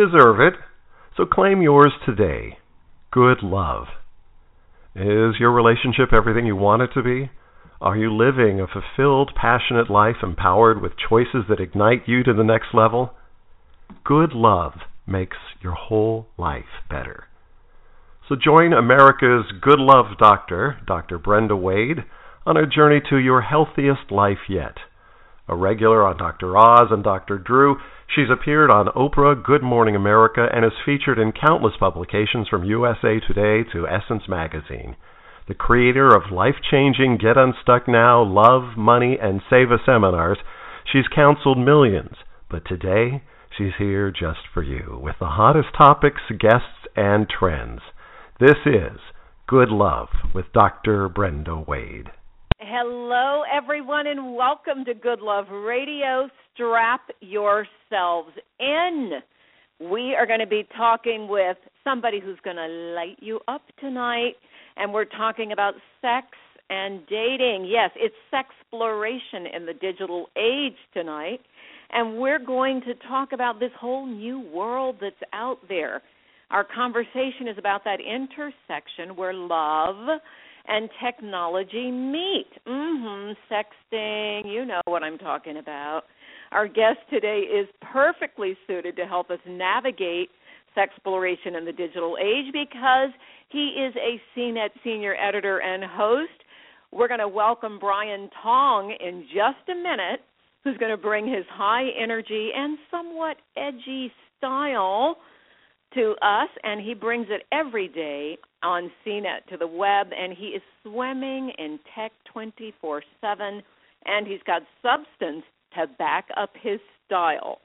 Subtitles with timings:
[0.00, 0.54] deserve it.
[1.16, 2.58] So claim yours today.
[3.12, 3.86] Good love.
[4.94, 7.30] Is your relationship everything you want it to be?
[7.80, 12.44] Are you living a fulfilled, passionate life empowered with choices that ignite you to the
[12.44, 13.12] next level?
[14.04, 14.72] Good love
[15.06, 17.24] makes your whole life better.
[18.28, 21.18] So join America's Good Love Doctor, Dr.
[21.18, 22.04] Brenda Wade,
[22.46, 24.76] on a journey to your healthiest life yet.
[25.50, 26.56] A regular on Dr.
[26.56, 27.36] Oz and Dr.
[27.36, 32.62] Drew, she's appeared on Oprah, Good Morning America, and is featured in countless publications from
[32.62, 34.94] USA Today to Essence Magazine.
[35.48, 40.38] The creator of life changing Get Unstuck Now, Love, Money, and Save a seminars,
[40.84, 42.14] she's counseled millions.
[42.48, 43.24] But today,
[43.58, 47.80] she's here just for you with the hottest topics, guests, and trends.
[48.38, 49.00] This is
[49.48, 51.08] Good Love with Dr.
[51.08, 52.12] Brenda Wade.
[52.72, 56.30] Hello, everyone, and welcome to Good Love Radio.
[56.54, 59.10] Strap yourselves in.
[59.80, 64.34] We are going to be talking with somebody who's going to light you up tonight,
[64.76, 66.28] and we're talking about sex
[66.68, 67.66] and dating.
[67.68, 71.40] Yes, it's sexploration in the digital age tonight,
[71.92, 76.02] and we're going to talk about this whole new world that's out there.
[76.52, 80.20] Our conversation is about that intersection where love
[80.66, 82.48] and technology meet.
[82.66, 86.04] Mhm, sexting, you know what I'm talking about.
[86.52, 90.30] Our guest today is perfectly suited to help us navigate
[90.76, 93.10] sexploration in the digital age because
[93.48, 96.30] he is a CNET senior editor and host.
[96.92, 100.22] We're going to welcome Brian Tong in just a minute,
[100.64, 105.16] who's going to bring his high energy and somewhat edgy style
[105.94, 110.46] to us, and he brings it every day on CNET to the web, and he
[110.48, 113.62] is swimming in tech 24 7,
[114.06, 115.44] and he's got substance
[115.74, 117.60] to back up his style.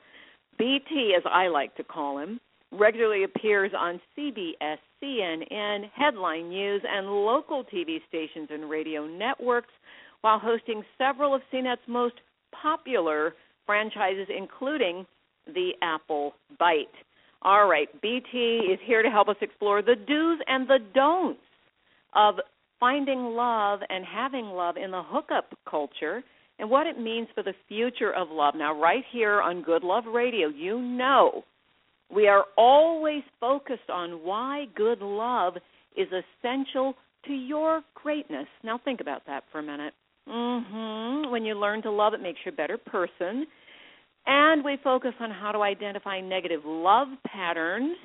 [0.58, 2.40] BT, as I like to call him,
[2.72, 9.74] regularly appears on CBS, CNN, Headline News, and local TV stations and radio networks
[10.22, 12.16] while hosting several of CNET's most
[12.62, 13.34] popular
[13.66, 15.06] franchises, including
[15.48, 16.86] the Apple Byte.
[17.46, 21.40] All right, BT is here to help us explore the do's and the don'ts
[22.16, 22.36] of
[22.80, 26.24] finding love and having love in the hookup culture
[26.58, 28.56] and what it means for the future of love.
[28.56, 31.44] Now, right here on Good Love Radio, you know
[32.12, 35.54] we are always focused on why good love
[35.96, 36.96] is essential
[37.28, 38.48] to your greatness.
[38.64, 39.94] Now, think about that for a minute.
[40.28, 41.32] Mm-hmm.
[41.32, 43.46] When you learn to love, it makes you a better person.
[44.28, 47.96] And we focus on how to identify negative love patterns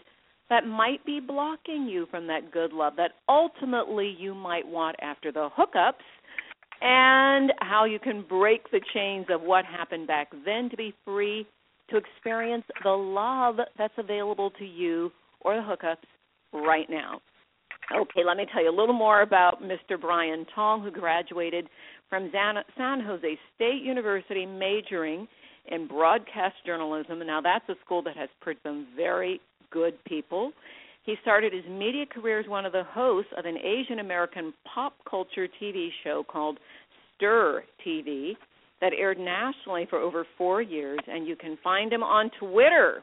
[0.50, 5.32] that might be blocking you from that good love that ultimately you might want after
[5.32, 6.02] the hookups,
[6.82, 11.46] and how you can break the chains of what happened back then to be free
[11.90, 15.96] to experience the love that's available to you or the hookups
[16.52, 17.20] right now.
[17.94, 20.00] Okay, let me tell you a little more about Mr.
[20.00, 21.68] Brian Tong, who graduated
[22.08, 25.26] from San Jose State University, majoring
[25.70, 27.24] in broadcast journalism.
[27.26, 30.52] Now, that's a school that has produced some very good people.
[31.04, 34.94] He started his media career as one of the hosts of an Asian American pop
[35.08, 36.58] culture TV show called
[37.16, 38.32] Stir TV
[38.80, 43.02] that aired nationally for over four years, and you can find him on Twitter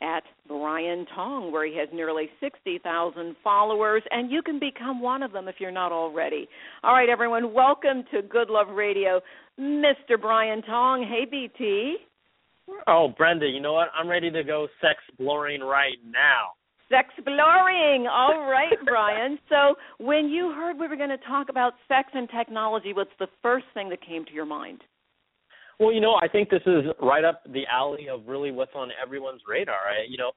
[0.00, 5.32] at Brian Tong, where he has nearly 60,000 followers, and you can become one of
[5.32, 6.48] them if you're not already.
[6.82, 9.20] All right, everyone, welcome to Good Love Radio,
[9.58, 10.20] Mr.
[10.20, 11.02] Brian Tong.
[11.02, 11.96] Hey, BT.
[12.86, 13.88] Oh, Brenda, you know what?
[13.98, 16.52] I'm ready to go sex blurring right now.
[16.90, 18.06] Sex blurring.
[18.06, 19.38] All right, Brian.
[19.48, 23.28] So, when you heard we were going to talk about sex and technology, what's the
[23.42, 24.82] first thing that came to your mind?
[25.78, 28.88] Well, you know, I think this is right up the alley of really what's on
[29.02, 29.74] everyone's radar.
[29.74, 30.32] I, you know,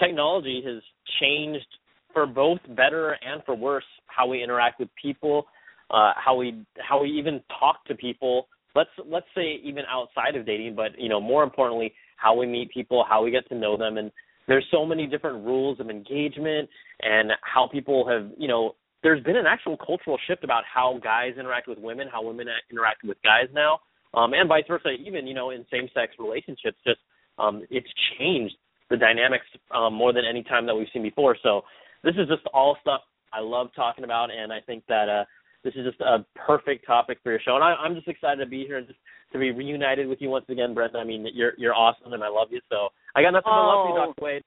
[0.00, 0.82] technology has
[1.20, 1.66] changed
[2.12, 5.46] for both better and for worse how we interact with people,
[5.90, 8.46] uh, how we how we even talk to people.
[8.76, 12.70] Let's let's say even outside of dating, but you know, more importantly, how we meet
[12.70, 14.12] people, how we get to know them, and
[14.46, 16.68] there's so many different rules of engagement
[17.00, 21.32] and how people have, you know, there's been an actual cultural shift about how guys
[21.38, 23.78] interact with women, how women interact with guys now,
[24.16, 24.90] um, and vice versa.
[25.04, 27.00] Even you know, in same-sex relationships, just
[27.38, 27.88] um, it's
[28.18, 28.54] changed
[28.90, 31.36] the dynamics um, more than any time that we've seen before.
[31.42, 31.62] So
[32.02, 33.00] this is just all stuff
[33.32, 35.24] I love talking about, and I think that uh,
[35.64, 37.56] this is just a perfect topic for your show.
[37.56, 38.98] And I, I'm just excited to be here and just
[39.32, 40.98] to be reunited with you once again, Brenda.
[40.98, 42.60] I mean, you're you're awesome, and I love you.
[42.70, 43.56] So I got nothing oh.
[43.56, 44.24] but love for you, Dr.
[44.24, 44.44] Wade.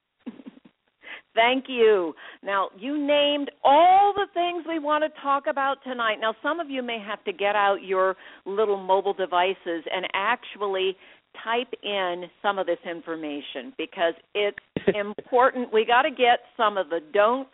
[1.37, 2.15] Thank you.
[2.43, 6.15] Now, you named all the things we want to talk about tonight.
[6.19, 8.15] Now, some of you may have to get out your
[8.47, 9.55] little mobile devices
[9.93, 10.97] and actually
[11.43, 14.57] type in some of this information because it's
[14.95, 15.71] important.
[15.71, 17.51] We got to get some of the don'ts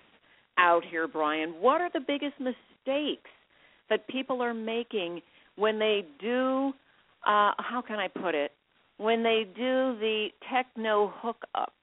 [0.58, 1.50] out here, Brian.
[1.60, 3.30] What are the biggest mistakes
[3.90, 5.20] that people are making
[5.58, 6.72] when they do
[7.28, 8.52] uh how can I put it?
[8.96, 11.74] When they do the techno hookup?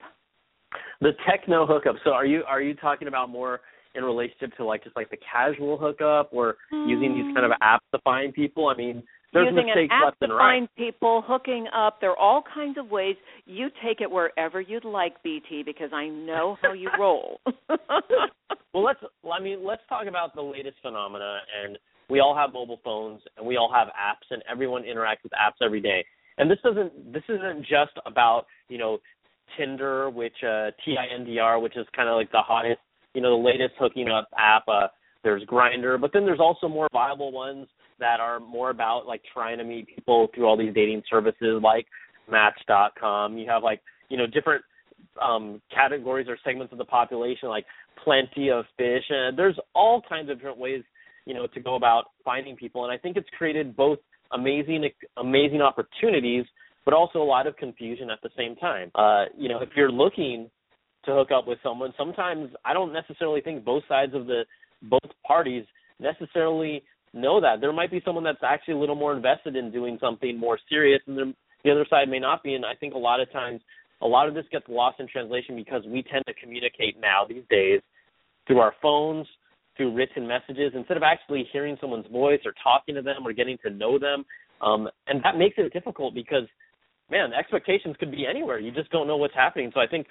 [1.00, 1.96] The techno hookup.
[2.04, 3.60] So are you are you talking about more
[3.94, 6.88] in relationship to like just like the casual hookup or mm.
[6.88, 8.68] using these kind of apps to find people?
[8.68, 9.02] I mean,
[9.32, 10.58] there's using mistakes an app left and to right.
[10.58, 12.00] find people, hooking up.
[12.00, 13.16] There are all kinds of ways.
[13.46, 17.40] You take it wherever you'd like, BT, because I know how you roll.
[17.68, 19.00] well, let's.
[19.22, 21.38] Well, I mean, let's talk about the latest phenomena.
[21.64, 21.78] And
[22.08, 25.64] we all have mobile phones, and we all have apps, and everyone interacts with apps
[25.64, 26.04] every day.
[26.38, 27.12] And this doesn't.
[27.12, 28.98] This isn't just about you know
[29.56, 32.80] Tinder, which uh, T-I-N-D-R, which is kind of like the hottest,
[33.14, 34.64] you know, the latest hooking up app.
[34.68, 34.88] Uh,
[35.22, 37.66] there's Grindr, but then there's also more viable ones
[37.98, 41.86] that are more about like trying to meet people through all these dating services like
[42.30, 43.36] Match.com.
[43.36, 44.64] You have like you know different
[45.22, 47.66] um, categories or segments of the population like
[48.02, 50.82] Plenty of Fish, and there's all kinds of different ways
[51.26, 52.84] you know to go about finding people.
[52.84, 53.98] And I think it's created both
[54.32, 54.88] amazing
[55.18, 56.44] amazing opportunities
[56.84, 58.90] but also a lot of confusion at the same time.
[58.94, 60.50] Uh, you know, if you're looking
[61.04, 64.44] to hook up with someone, sometimes I don't necessarily think both sides of the
[64.82, 65.64] both parties
[65.98, 66.82] necessarily
[67.12, 67.60] know that.
[67.60, 71.02] There might be someone that's actually a little more invested in doing something more serious,
[71.06, 71.34] and the,
[71.64, 72.54] the other side may not be.
[72.54, 73.60] And I think a lot of times,
[74.02, 77.42] a lot of this gets lost in translation because we tend to communicate now these
[77.50, 77.80] days
[78.46, 79.26] through our phones,
[79.76, 83.58] through written messages, instead of actually hearing someone's voice or talking to them or getting
[83.64, 84.24] to know them.
[84.62, 86.44] Um, and that makes it difficult because
[87.10, 88.58] man, expectations could be anywhere.
[88.58, 89.70] You just don't know what's happening.
[89.74, 90.06] So I think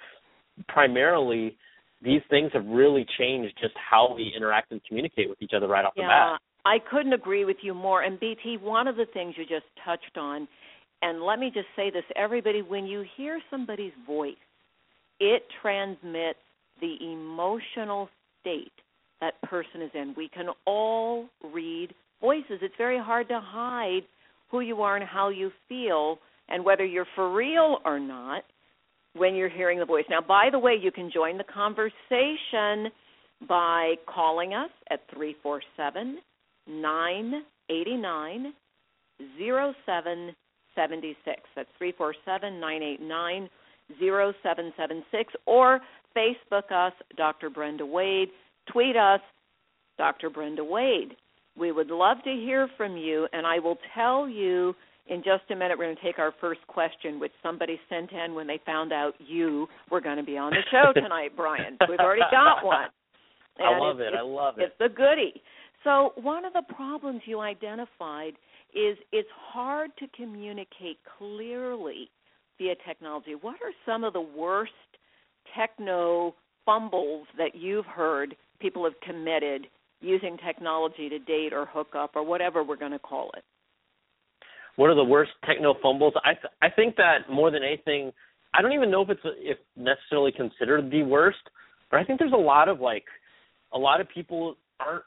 [0.68, 1.56] primarily
[2.02, 5.84] these things have really changed just how we interact and communicate with each other right
[5.84, 6.40] off yeah, the bat.
[6.64, 8.02] I couldn't agree with you more.
[8.02, 10.46] And BT, one of the things you just touched on,
[11.02, 14.34] and let me just say this everybody, when you hear somebody's voice,
[15.18, 16.38] it transmits
[16.80, 18.08] the emotional
[18.40, 18.72] state
[19.20, 20.14] that person is in.
[20.16, 22.58] We can all read voices.
[22.62, 24.02] It's very hard to hide
[24.50, 26.18] who you are and how you feel
[26.50, 28.44] and whether you're for real or not
[29.14, 30.04] when you're hearing the voice.
[30.08, 32.92] Now, by the way, you can join the conversation
[33.48, 36.18] by calling us at 347
[36.68, 38.52] 989
[39.38, 41.42] 0776.
[41.56, 43.48] That's 347 989
[43.98, 45.34] 0776.
[45.46, 45.80] Or
[46.16, 47.50] Facebook us, Dr.
[47.50, 48.28] Brenda Wade.
[48.72, 49.20] Tweet us,
[49.98, 50.30] Dr.
[50.30, 51.16] Brenda Wade.
[51.58, 54.74] We would love to hear from you, and I will tell you
[55.10, 58.32] in just a minute, we're going to take our first question, which somebody sent in
[58.32, 61.76] when they found out you were going to be on the show tonight, Brian.
[61.88, 62.86] We've already got one.
[63.58, 64.14] And I love it.
[64.16, 64.72] I love it.
[64.72, 65.42] It's a goodie.
[65.82, 68.34] So, one of the problems you identified
[68.72, 72.08] is it's hard to communicate clearly
[72.58, 73.34] via technology.
[73.34, 74.72] What are some of the worst
[75.56, 76.34] techno
[76.64, 79.66] fumbles that you've heard people have committed
[80.00, 83.42] using technology to date or hook up or whatever we're going to call it?
[84.80, 86.14] What are the worst techno fumbles?
[86.24, 88.12] I th- I think that more than anything,
[88.54, 91.50] I don't even know if it's if necessarily considered the worst,
[91.90, 93.04] but I think there's a lot of like
[93.74, 95.04] a lot of people aren't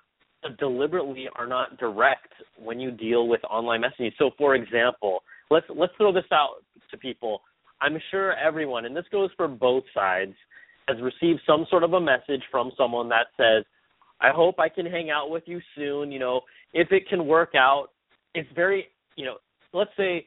[0.59, 4.11] deliberately are not direct when you deal with online messaging.
[4.19, 6.57] So for example, let's let's throw this out
[6.91, 7.41] to people.
[7.81, 10.35] I'm sure everyone, and this goes for both sides,
[10.87, 13.65] has received some sort of a message from someone that says,
[14.21, 16.41] I hope I can hang out with you soon, you know,
[16.73, 17.87] if it can work out.
[18.35, 19.35] It's very you know,
[19.73, 20.25] let's say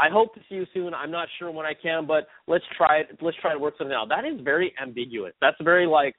[0.00, 0.94] I hope to see you soon.
[0.94, 3.18] I'm not sure when I can, but let's try it.
[3.20, 4.08] Let's try to work something out.
[4.08, 5.32] That is very ambiguous.
[5.42, 6.14] That's very like,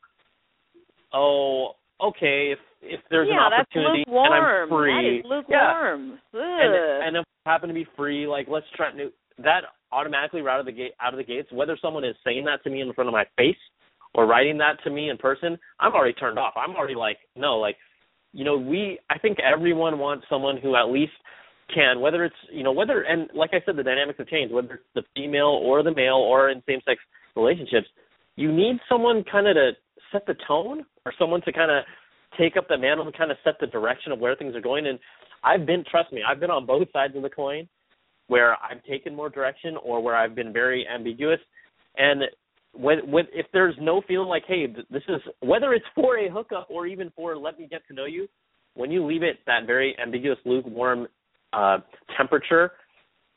[1.13, 2.53] oh, okay.
[2.53, 6.19] If if there's yeah, an opportunity and I'm free, that is lukewarm.
[6.33, 6.61] Yeah.
[6.61, 10.53] And, and if I happen to be free, like let's try to that automatically right
[10.53, 11.49] out of the gate out of the gates.
[11.51, 13.55] Whether someone is saying that to me in front of my face
[14.13, 16.53] or writing that to me in person, I'm already turned off.
[16.55, 17.77] I'm already like, no, like,
[18.33, 18.99] you know, we.
[19.09, 21.13] I think everyone wants someone who at least
[21.73, 24.75] can, whether it's you know whether and like I said, the dynamics have changed, whether
[24.75, 26.99] it's the female or the male or in same sex
[27.35, 27.87] relationships,
[28.35, 29.71] you need someone kind of to
[30.11, 31.83] set the tone or someone to kind of
[32.37, 34.87] take up the mantle and kind of set the direction of where things are going.
[34.87, 34.99] And
[35.43, 37.67] I've been, trust me, I've been on both sides of the coin
[38.27, 41.39] where I've taken more direction or where I've been very ambiguous.
[41.97, 42.23] And
[42.73, 46.67] when, when if there's no feeling like, hey, this is whether it's for a hookup
[46.69, 48.27] or even for let me get to know you,
[48.73, 51.07] when you leave it that very ambiguous, lukewarm
[51.53, 51.77] uh,
[52.17, 52.71] temperature,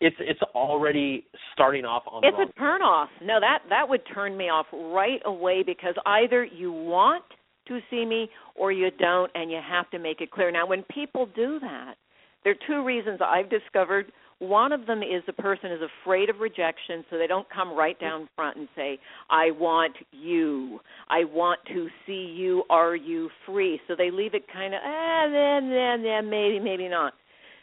[0.01, 2.25] it's it's already starting off on.
[2.25, 3.09] It's a turn off.
[3.23, 7.25] No, that that would turn me off right away because either you want
[7.69, 10.51] to see me or you don't, and you have to make it clear.
[10.51, 11.95] Now, when people do that,
[12.43, 14.13] there are two reasons I've discovered.
[14.41, 17.99] One of them is the person is afraid of rejection, so they don't come right
[17.99, 18.99] down front and say,
[19.31, 20.81] I want you.
[21.09, 22.65] I want to see you.
[22.69, 23.81] Are you free?
[23.89, 27.15] So they leave it kind of, ah, then, then, then, maybe, maybe not.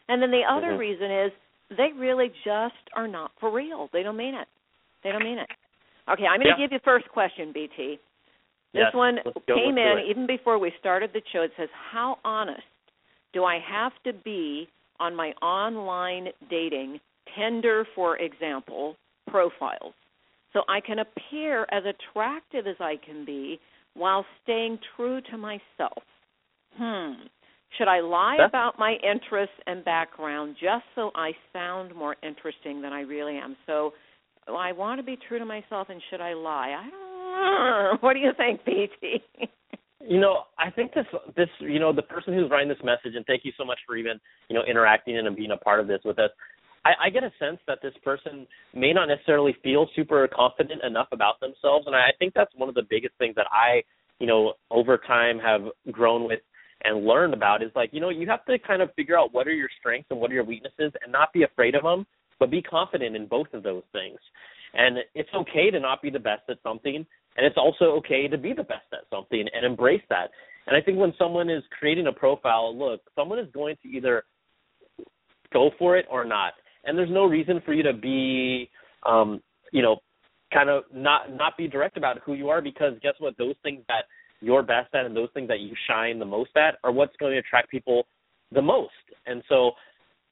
[0.07, 0.79] And then the other mm-hmm.
[0.79, 1.31] reason is
[1.77, 3.89] they really just are not for real.
[3.93, 4.47] They don't mean it.
[5.03, 5.47] They don't mean it.
[6.11, 6.67] Okay, I'm going to yeah.
[6.67, 7.99] give you first question, BT.
[8.73, 9.17] This yes, one
[9.47, 10.09] came in it.
[10.09, 11.41] even before we started the show.
[11.41, 12.61] It says, How honest
[13.33, 14.67] do I have to be
[14.99, 16.99] on my online dating,
[17.37, 18.95] Tinder, for example,
[19.27, 19.93] profiles,
[20.53, 23.59] so I can appear as attractive as I can be
[23.93, 26.03] while staying true to myself?
[26.77, 27.13] Hmm.
[27.77, 32.81] Should I lie That's- about my interests and background just so I sound more interesting
[32.81, 33.55] than I really am?
[33.65, 33.93] So
[34.47, 36.75] I want to be true to myself, and should I lie?
[36.77, 37.01] I don't.
[38.01, 39.23] What do you think, BT?
[40.01, 41.05] You know, I think this
[41.37, 43.95] this you know the person who's writing this message, and thank you so much for
[43.95, 46.31] even you know interacting and being a part of this with us.
[46.83, 51.07] I, I get a sense that this person may not necessarily feel super confident enough
[51.11, 53.83] about themselves, and I, I think that's one of the biggest things that I
[54.19, 55.61] you know over time have
[55.91, 56.39] grown with
[56.83, 59.47] and learned about is like you know you have to kind of figure out what
[59.47, 62.05] are your strengths and what are your weaknesses, and not be afraid of them,
[62.39, 64.19] but be confident in both of those things.
[64.73, 68.37] And it's okay to not be the best at something, and it's also okay to
[68.37, 70.31] be the best at something and embrace that.
[70.67, 74.23] And I think when someone is creating a profile, look, someone is going to either
[75.51, 76.53] go for it or not.
[76.85, 78.69] And there's no reason for you to be
[79.05, 79.97] um, you know,
[80.53, 83.37] kind of not not be direct about who you are because guess what?
[83.37, 84.05] Those things that
[84.41, 87.33] you're best at and those things that you shine the most at are what's going
[87.33, 88.05] to attract people
[88.51, 88.91] the most.
[89.25, 89.71] And so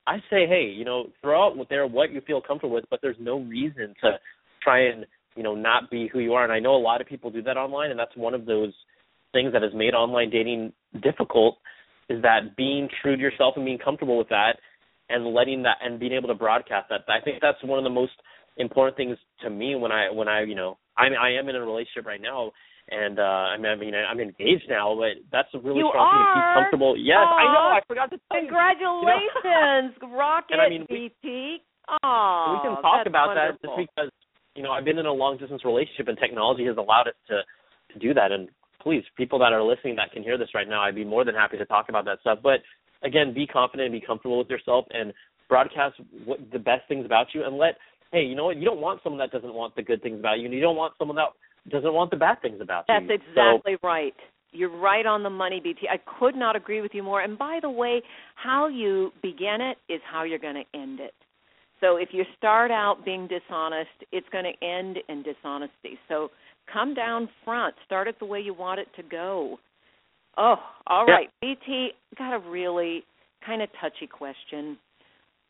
[0.08, 3.18] I say, hey, you know, throw out there what you feel comfortable with, but there's
[3.20, 4.14] no reason to
[4.62, 6.44] try and you know not be who you are.
[6.44, 8.74] And I know a lot of people do that online, and that's one of those
[9.32, 11.58] things that has made online dating difficult.
[12.10, 14.54] Is that being true to yourself and being comfortable with that,
[15.10, 17.02] and letting that and being able to broadcast that.
[17.08, 18.14] I think that's one of the most
[18.58, 21.62] important things to me when I when I you know I'm I am in a
[21.62, 22.52] relationship right now
[22.92, 26.10] and uh I mean I mean I'm engaged now, but that's a really You strong
[26.10, 26.56] thing to keep are?
[26.62, 26.94] comfortable.
[26.98, 27.66] Yes, I know.
[27.74, 28.50] I forgot to tell you.
[28.50, 31.62] Congratulations, Rocket And I mean, we- BT.
[31.90, 34.12] We can talk about that just because
[34.56, 37.42] you know I've been in a long distance relationship and technology has allowed us to
[37.94, 38.32] to do that.
[38.32, 38.50] And
[38.82, 41.34] please, people that are listening that can hear this right now, I'd be more than
[41.34, 42.40] happy to talk about that stuff.
[42.44, 42.62] But
[43.02, 45.14] again, be confident and be comfortable with yourself and
[45.48, 47.76] broadcast what the best things about you and let
[48.12, 48.58] hey, you know what?
[48.58, 50.76] You don't want someone that doesn't want the good things about you, and you don't
[50.76, 51.30] want someone that
[51.70, 53.16] doesn't want the bad things about That's you.
[53.16, 54.14] exactly right.
[54.52, 55.88] You're right on the money, BT.
[55.90, 57.22] I could not agree with you more.
[57.22, 58.02] And by the way,
[58.36, 61.14] how you begin it is how you're going to end it.
[61.82, 65.98] So if you start out being dishonest, it's going to end in dishonesty.
[66.08, 66.30] So
[66.72, 67.76] come down front.
[67.86, 69.60] Start it the way you want it to go.
[70.38, 70.56] Oh,
[70.88, 71.14] all Yeah.
[71.14, 71.30] right.
[71.42, 73.04] BT, got a really
[73.46, 74.78] kind of touchy question.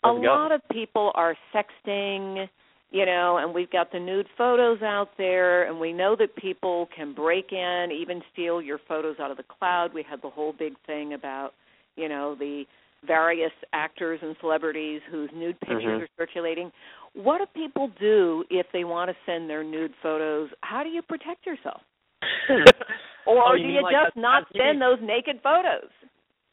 [0.06, 2.48] a lot of people are sexting,
[2.92, 6.88] you know, and we've got the nude photos out there, and we know that people
[6.96, 9.94] can break in, even steal your photos out of the cloud.
[9.94, 11.54] We had the whole big thing about,
[11.96, 12.64] you know, the
[13.06, 16.02] various actors and celebrities whose nude pictures Mhm.
[16.04, 16.72] are circulating.
[17.14, 20.50] What do people do if they want to send their nude photos?
[20.62, 21.82] How do you protect yourself?
[23.26, 25.40] Or Oh, do you you like just as- not as you send mean- those naked
[25.44, 25.90] photos?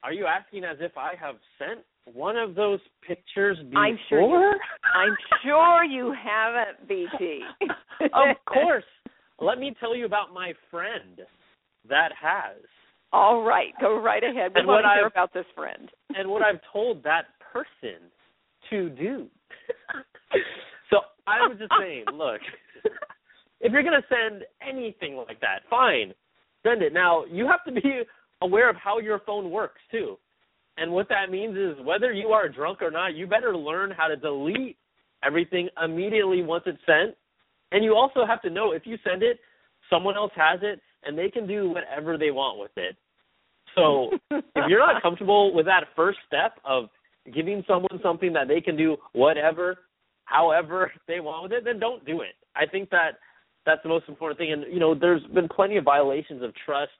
[0.02, 1.80] Are you asking as if I have sent
[2.12, 3.82] one of those pictures before?
[3.84, 4.20] I'm sure
[4.52, 4.60] you-
[4.94, 7.42] I'm sure you haven't, BT.
[8.12, 8.84] of course.
[9.40, 11.20] Let me tell you about my friend
[11.88, 12.56] that has,
[13.12, 14.52] All right, go right ahead.
[14.54, 15.90] We And want what to hear I've- about this friend.
[16.14, 18.10] and what I've told that person
[18.70, 19.26] to do.
[20.90, 22.40] so I was just saying, look,
[23.60, 26.12] if you're gonna send anything like that, fine,
[26.62, 26.92] send it.
[26.92, 28.02] Now you have to be
[28.42, 30.18] aware of how your phone works too.
[30.76, 34.08] And what that means is whether you are drunk or not, you better learn how
[34.08, 34.76] to delete
[35.24, 37.16] everything immediately once it's sent.
[37.72, 39.38] And you also have to know if you send it,
[39.90, 42.96] someone else has it and they can do whatever they want with it.
[43.74, 46.88] So if you're not comfortable with that first step of
[47.34, 49.78] giving someone something that they can do whatever,
[50.24, 52.34] however they want with it, then don't do it.
[52.54, 53.18] I think that
[53.66, 54.52] that's the most important thing.
[54.52, 56.92] And you know, there's been plenty of violations of trust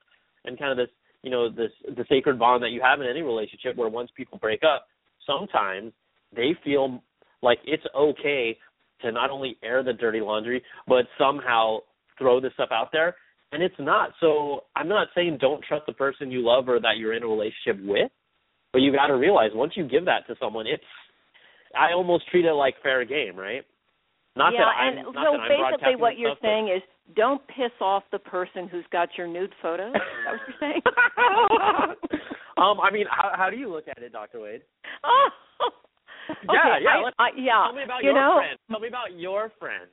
[0.45, 0.95] and kind of this,
[1.26, 4.38] you know, this the sacred bond that you have in any relationship where once people
[4.38, 4.87] break up,
[5.26, 5.92] sometimes
[6.37, 7.02] they feel
[7.42, 8.56] like it's okay
[9.02, 11.78] to not only air the dirty laundry, but somehow
[12.16, 13.16] throw this stuff out there.
[13.50, 14.11] And it's not.
[14.21, 17.26] So I'm not saying don't trust the person you love or that you're in a
[17.26, 18.12] relationship with,
[18.73, 20.85] but you've got to realize once you give that to someone, it's
[21.76, 23.64] I almost treat it like fair game, right?
[24.36, 26.82] Not yeah, that I'm, and not so I'm basically, what you're stuff, saying is,
[27.16, 29.94] don't piss off the person who's got your nude photos.
[29.94, 30.82] Is that what you're saying?
[32.58, 34.62] um, I mean, how, how do you look at it, Doctor Wade?
[35.04, 35.30] oh.
[36.28, 37.10] Yeah, okay, yeah.
[37.18, 37.66] I, I, yeah.
[37.66, 38.58] Tell me about you your know, friend.
[38.68, 39.88] Tell me about your friend.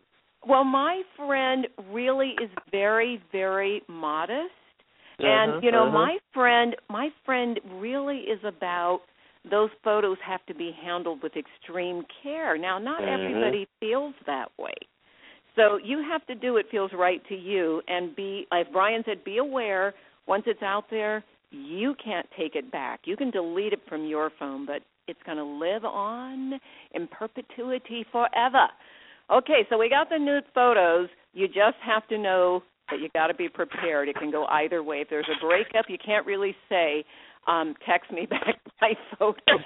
[0.46, 4.52] Well, my friend really is very, very modest.
[5.20, 5.94] And Uh-huh, you know, uh-huh.
[5.94, 9.02] my friend, my friend really is about
[9.50, 12.58] those photos have to be handled with extreme care.
[12.58, 13.08] Now, not Mhm.
[13.08, 14.76] everybody feels that way.
[15.56, 19.24] So you have to do what feels right to you and be like Brian said,
[19.24, 19.94] be aware
[20.26, 23.02] once it's out there, you can't take it back.
[23.06, 26.60] You can delete it from your phone, but it's going to live on
[26.92, 28.68] in perpetuity forever.
[29.30, 31.10] Okay, so we got the nude photos.
[31.34, 34.10] You just have to know that you got to be prepared.
[34.10, 35.02] It can go either way.
[35.02, 37.06] If there's a breakup, you can't really say,
[37.48, 39.38] um, "Text me back my photos."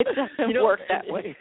[0.00, 1.36] It doesn't You know, work that way.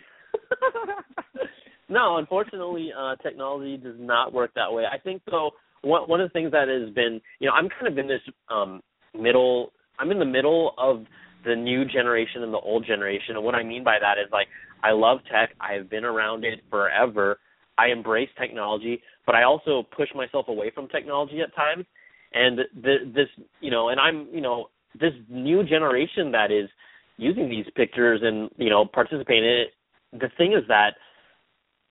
[1.90, 4.84] no, unfortunately, uh, technology does not work that way.
[4.92, 5.52] I think though
[5.82, 8.22] one one of the things that has been, you know, I'm kind of in this
[8.50, 8.82] um
[9.18, 9.72] middle.
[9.98, 11.06] I'm in the middle of
[11.46, 14.48] the new generation and the old generation, and what I mean by that is like
[14.84, 15.56] I love tech.
[15.60, 17.40] I have been around it forever.
[17.78, 21.86] I embrace technology, but I also push myself away from technology at times.
[22.34, 23.28] And the, this,
[23.62, 24.68] you know, and I'm, you know,
[25.00, 26.70] this new generation that is
[27.18, 29.74] using these pictures and you know participating in it.
[30.14, 30.92] The thing is that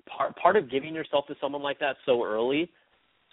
[0.07, 2.71] part part of giving yourself to someone like that so early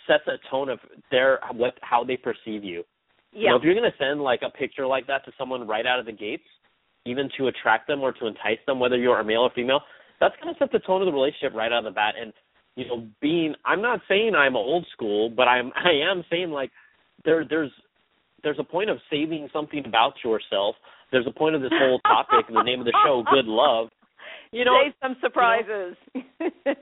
[0.08, 0.80] sets a tone of
[1.12, 2.84] their what how they perceive you.
[3.32, 3.50] You Yeah.
[3.52, 6.00] know, if you're going to send like a picture like that to someone right out
[6.00, 6.44] of the gates,
[7.06, 9.82] even to attract them or to entice them, whether you're a male or female,
[10.20, 12.16] that's going to set the tone of the relationship right out of the bat.
[12.20, 12.34] And
[12.76, 16.72] you know, being I'm not saying I'm old school, but I'm I am saying like
[17.26, 17.72] there there's
[18.44, 20.76] there's a point of saving something about yourself.
[21.12, 23.90] There's a point of this whole topic the name of the show, Good Love.
[24.52, 25.96] You know, Save some surprises.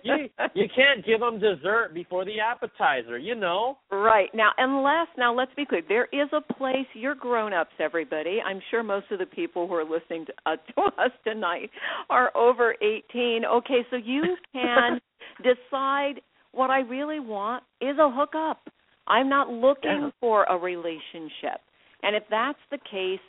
[0.04, 3.18] you you can't give them dessert before the appetizer.
[3.18, 3.78] You know.
[3.90, 4.30] Right.
[4.34, 8.40] Now, unless, now let's be clear, there is a place, you're grown ups, everybody.
[8.46, 11.70] I'm sure most of the people who are listening to, uh, to us tonight
[12.10, 13.44] are over 18.
[13.46, 15.00] Okay, so you can
[15.38, 16.22] decide
[16.52, 18.70] what I really want is a hookup.
[19.12, 20.10] I'm not looking Yeah.
[20.22, 21.60] for a relationship.
[22.02, 23.20] And if that's the case,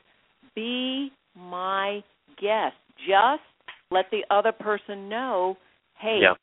[0.54, 2.02] be my
[2.36, 2.76] guest.
[2.96, 3.42] Just
[3.90, 5.56] let the other person know,
[5.96, 6.34] hey, Yeah.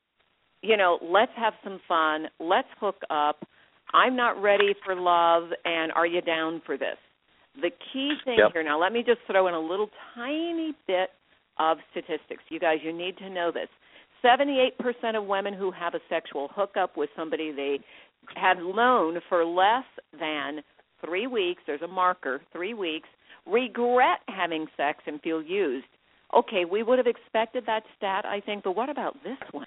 [0.61, 2.29] you know, let's have some fun.
[2.39, 3.45] Let's hook up.
[3.93, 6.97] I'm not ready for love, and are you down for this?
[7.55, 8.53] The key thing Yep.
[8.53, 11.13] here, now let me just throw in a little tiny bit
[11.57, 12.43] of statistics.
[12.49, 13.69] You guys, you need to know this.
[14.21, 17.79] 78% of women who have a sexual hookup with somebody they
[18.35, 19.85] had known for less
[20.19, 20.61] than
[21.05, 23.07] three weeks, there's a marker, three weeks,
[23.45, 25.87] regret having sex and feel used.
[26.35, 29.65] Okay, we would have expected that stat, I think, but what about this one?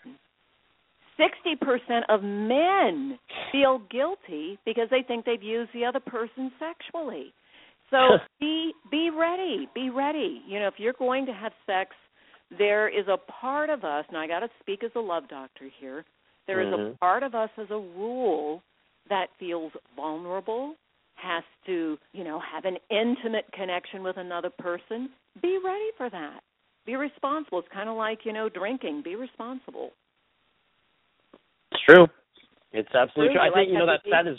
[1.18, 3.18] 60% of men
[3.50, 7.32] feel guilty because they think they've used the other person sexually.
[7.90, 7.98] So
[8.40, 10.40] be be ready, be ready.
[10.48, 11.90] You know, if you're going to have sex,
[12.56, 15.68] there is a part of us, and I got to speak as a love doctor
[15.78, 16.04] here.
[16.46, 16.94] There is Mhm.
[16.94, 18.62] a part of us as a rule
[19.08, 20.76] that feels vulnerable,
[21.14, 25.12] has to, you know, have an intimate connection with another person.
[25.40, 26.42] Be ready for that.
[26.84, 27.60] Be responsible.
[27.60, 29.02] It's kind of like, you know, drinking.
[29.02, 29.92] Be responsible.
[31.70, 32.08] It's true.
[32.72, 33.40] It's absolutely True.
[33.40, 33.42] true.
[33.42, 34.38] I think like you know that that, is.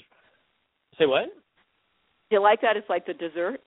[0.97, 1.25] Say what?
[1.25, 2.75] Do you like that?
[2.75, 3.61] It's like the dessert.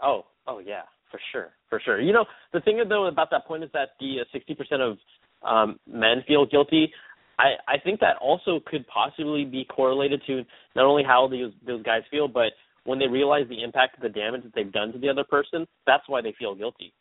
[0.00, 2.00] Oh, oh yeah, for sure, for sure.
[2.00, 4.98] You know, the thing though about that point is that the uh, sixty percent of
[5.42, 6.92] um, men feel guilty.
[7.38, 10.44] I I think that also could possibly be correlated to
[10.76, 12.52] not only how those those guys feel, but
[12.84, 15.66] when they realize the impact of the damage that they've done to the other person,
[15.86, 16.92] that's why they feel guilty.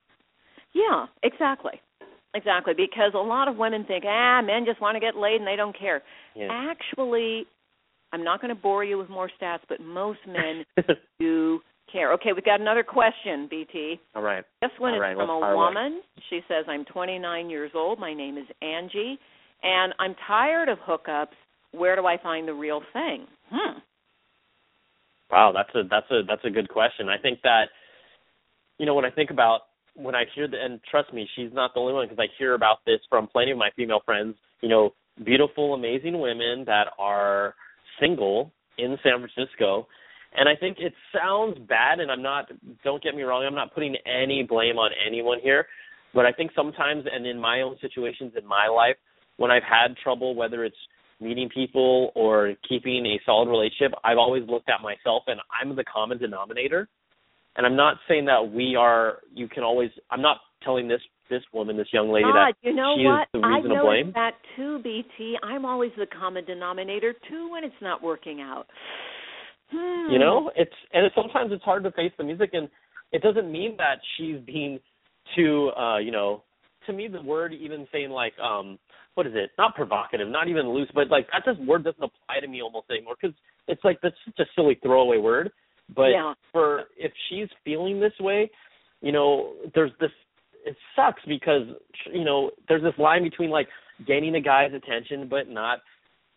[0.74, 1.80] Yeah, exactly.
[2.36, 5.46] Exactly, because a lot of women think, ah, men just want to get laid and
[5.48, 6.02] they don't care.
[6.36, 6.48] Yeah.
[6.50, 7.46] Actually,
[8.12, 10.66] I'm not going to bore you with more stats, but most men
[11.20, 11.60] do
[11.92, 12.12] care.
[12.14, 14.00] Okay, we've got another question, BT.
[14.16, 14.44] All right.
[14.64, 15.64] This one All is right, from let's a fire away.
[15.64, 16.02] woman.
[16.32, 18.00] She says, I'm 29 years old.
[18.00, 19.20] My name is Angie,
[19.64, 21.36] and I'm tired of hookups.
[21.72, 23.26] Where do I find the real thing?
[23.50, 23.80] Hmm.
[25.32, 27.10] Wow, that's a that's a that's a good question.
[27.10, 27.66] I think that
[28.78, 29.62] you know when I think about
[29.96, 32.54] when I hear the and trust me, she's not the only one because I hear
[32.54, 34.36] about this from plenty of my female friends.
[34.62, 37.56] You know, beautiful, amazing women that are
[38.00, 39.88] single in San Francisco.
[40.36, 42.50] And I think it sounds bad, and I'm not,
[42.84, 45.68] don't get me wrong, I'm not putting any blame on anyone here.
[46.14, 48.96] But I think sometimes, and in my own situations in my life,
[49.38, 50.78] when I've had trouble, whether it's
[51.20, 55.84] meeting people or keeping a solid relationship, I've always looked at myself and I'm the
[55.84, 56.88] common denominator.
[57.56, 59.20] And I'm not saying that we are.
[59.32, 59.92] You can always.
[60.10, 63.22] I'm not telling this this woman, this young lady, ah, that you know she what?
[63.22, 64.12] is the reason I've to blame.
[64.16, 65.38] that too, BT.
[65.44, 68.66] I'm always the common denominator too when it's not working out.
[69.72, 70.12] Hmm.
[70.12, 72.68] You know, it's and it's, sometimes it's hard to face the music, and
[73.12, 74.80] it doesn't mean that she's being
[75.36, 76.44] too, uh, you know,
[76.88, 78.78] to me the word even saying like, um,
[79.16, 79.52] what is it?
[79.58, 82.88] Not provocative, not even loose, but like that just word doesn't apply to me almost
[82.90, 83.36] anymore because
[83.68, 85.52] it's like that's such a silly throwaway word.
[85.96, 86.34] But Yeah.
[86.52, 88.50] for if she's feeling this way,
[89.02, 90.12] you know, there's this.
[90.66, 91.68] It sucks because
[92.12, 93.68] you know there's this line between like
[94.08, 95.80] gaining a guy's attention but not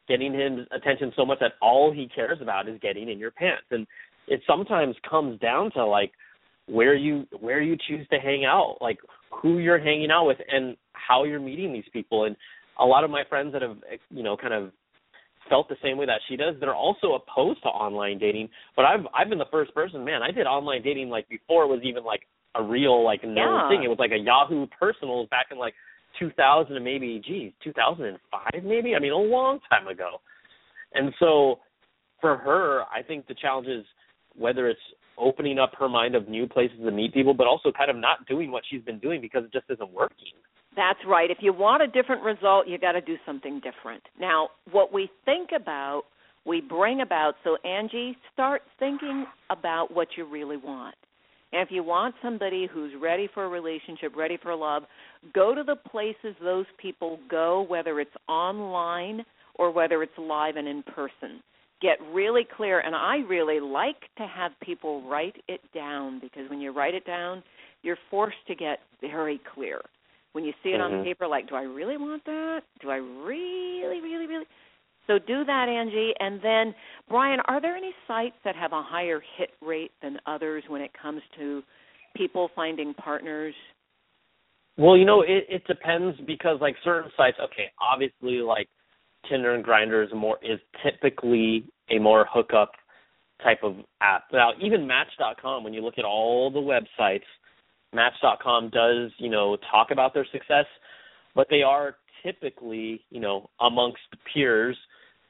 [0.08, 3.64] getting his attention so much that all he cares about is getting in your pants
[3.70, 3.86] and
[4.28, 6.12] it sometimes comes down to like
[6.66, 8.98] where you where you choose to hang out like
[9.30, 12.36] who you're hanging out with and how you're meeting these people and
[12.78, 13.76] a lot of my friends that have
[14.10, 14.72] you know kind of
[15.48, 18.48] felt the same way that she does they're also opposed to online dating.
[18.74, 21.68] But i've i've been the first person man i did online dating like before it
[21.68, 22.22] was even like
[22.56, 23.68] a real like known Yeah.
[23.68, 23.82] thing.
[23.84, 25.74] It was like a yahoo personals back in like
[26.18, 28.94] 2000 and maybe geez 2005 maybe?
[28.94, 30.20] I mean a long time ago.
[30.94, 31.60] And so
[32.20, 33.84] for her i think the challenge is
[34.34, 34.80] whether it's
[35.18, 38.26] opening up her mind of new places to meet people but also kind of not
[38.26, 40.32] doing what she's been doing because it just isn't working
[40.76, 41.30] That's right.
[41.30, 44.02] If you want a different result, you got to do something different.
[44.20, 46.02] Now, what we think about,
[46.44, 47.34] we bring about.
[47.44, 50.94] So, Angie, start thinking about what you really want.
[51.52, 54.82] And if you want somebody who's ready for a relationship, ready for love,
[55.34, 60.68] go to the places those people go, whether it's online or whether it's live and
[60.68, 61.42] in person.
[61.80, 62.80] Get really clear.
[62.80, 67.06] And I really like to have people write it down because when you write it
[67.06, 67.42] down,
[67.82, 69.80] you're forced to get very clear
[70.36, 71.02] when you see it on Mhm.
[71.02, 74.46] paper like do i really want that do i really really really
[75.06, 76.74] so do that angie and then
[77.08, 80.92] brian are there any sites that have a higher hit rate than others when it
[80.92, 81.62] comes to
[82.14, 83.54] people finding partners
[84.78, 88.68] Well, you know, it it depends because like certain sites, okay, obviously like
[89.26, 92.72] Tinder and Grindr is more is typically a more hookup
[93.42, 94.24] type of app.
[94.32, 97.28] Now, even Match.com, when you look at all the websites,
[97.96, 100.66] Match.com does you know talk about their success,
[101.34, 104.76] but they are typically you know amongst peers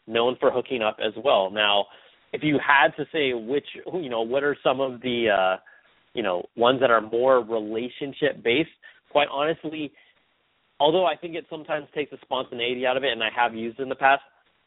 [0.07, 1.51] known for hooking up as well.
[1.51, 1.87] Now,
[2.33, 5.57] if you had to say which you know what are some of the uh,
[6.13, 8.69] you know ones that are more relationship based
[9.11, 9.93] quite honestly,
[10.79, 13.81] although I think it sometimes takes the spontaneity out of it, and I have used
[13.81, 14.23] in the past,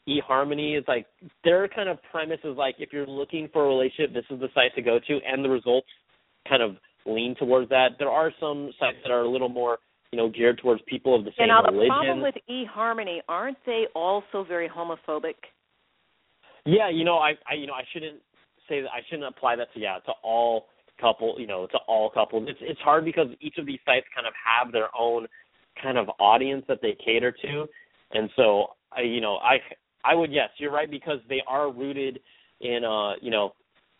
[0.07, 1.05] eHarmony is like
[1.43, 4.49] their kind of premise is like if you're looking for a relationship, this is the
[4.55, 5.87] site to go to, and the results
[6.47, 7.89] kind of lean towards that.
[7.97, 9.79] There are some sites that are a little more,
[10.11, 11.89] you know, geared towards people of the and same now the religion.
[11.89, 15.35] problem with eHarmony aren't they also very homophobic
[16.65, 18.19] Yeah, you know, I, I you know, I shouldn't
[18.67, 20.67] say that I shouldn't apply that to yeah, to all
[20.99, 22.47] couple, you know, to all couples.
[22.49, 25.27] It's it's hard because each of these sites kind of have their own
[25.81, 27.65] kind of audience that they cater to.
[28.11, 29.57] And so I you know, I
[30.03, 32.19] I would yes, you're right because they are rooted
[32.61, 33.53] in uh, you know,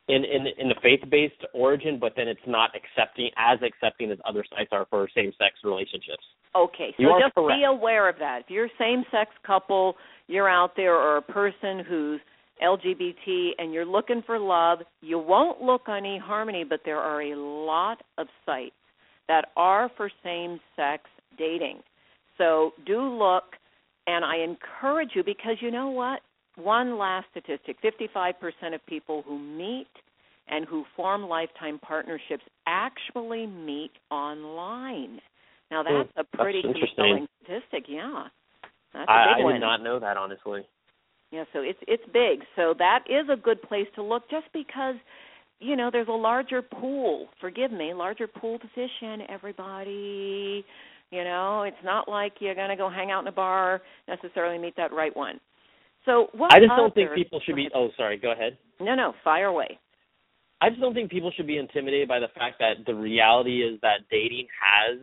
[0.10, 4.44] in in in the faith-based origin, but then it's not accepting as accepting as other
[4.50, 6.24] sites are for same-sex relationships.
[6.56, 7.60] Okay, so just correct.
[7.60, 8.42] be aware of that.
[8.42, 9.96] If you're a same sex couple,
[10.28, 12.20] you're out there, or a person who's
[12.62, 17.36] LGBT and you're looking for love, you won't look on eHarmony, but there are a
[17.36, 18.74] lot of sites
[19.28, 21.04] that are for same sex
[21.38, 21.80] dating.
[22.38, 23.44] So do look,
[24.08, 26.22] and I encourage you because you know what?
[26.60, 29.88] One last statistic 55% of people who meet
[30.48, 35.20] and who form lifetime partnerships actually meet online.
[35.72, 37.28] Now Hmm, that's a pretty that's interesting.
[37.44, 37.86] statistic.
[37.88, 38.26] Yeah,
[38.94, 39.54] that's a I, big I one.
[39.54, 40.62] did not know that honestly.
[41.32, 42.44] Yeah, so it's it's big.
[42.56, 44.96] So that is a good place to look, just because
[45.60, 47.28] you know there's a larger pool.
[47.40, 49.20] Forgive me, larger pool to fish in.
[49.30, 50.66] Everybody,
[51.12, 54.76] you know, it's not like you're gonna go hang out in a bar necessarily meet
[54.78, 55.40] that right one.
[56.10, 56.52] So what?
[56.52, 57.70] I just don't think people should be.
[57.76, 58.18] Oh, sorry.
[58.18, 58.58] Go ahead.
[58.80, 59.78] No, no, fire away.
[60.60, 63.80] I just don't think people should be intimidated by the fact that the reality is
[63.82, 65.00] that dating has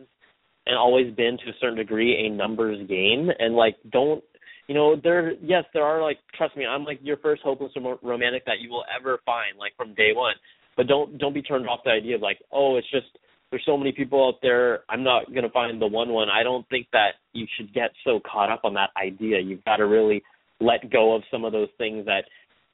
[0.65, 4.23] and always been to a certain degree a numbers game and like don't
[4.67, 7.71] you know there yes there are like trust me I'm like your first hopeless
[8.03, 10.35] romantic that you will ever find like from day one
[10.75, 13.07] but don't don't be turned off the idea of like oh it's just
[13.49, 14.81] there's so many people out there.
[14.89, 16.29] I'm not going to find the one one.
[16.29, 19.39] I don't think that you should get so caught up on that idea.
[19.39, 20.21] You've got to really
[20.59, 22.23] let go of some of those things that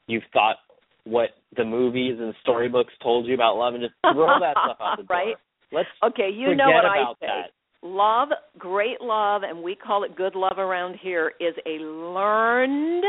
[0.08, 0.58] you've thought
[1.06, 4.98] what the movies and storybooks told you about love and just throw that stuff out
[4.98, 5.18] the door.
[5.18, 5.36] right?
[5.72, 7.28] Let's okay, you know what I say.
[7.28, 7.52] that.
[7.86, 13.04] Love, great love, and we call it good love around here, is a learned,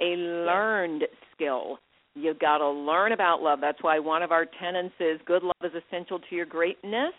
[0.00, 1.78] a learned skill.
[2.14, 3.60] You've got to learn about love.
[3.60, 7.12] That's why one of our tenets is good love is essential to your greatness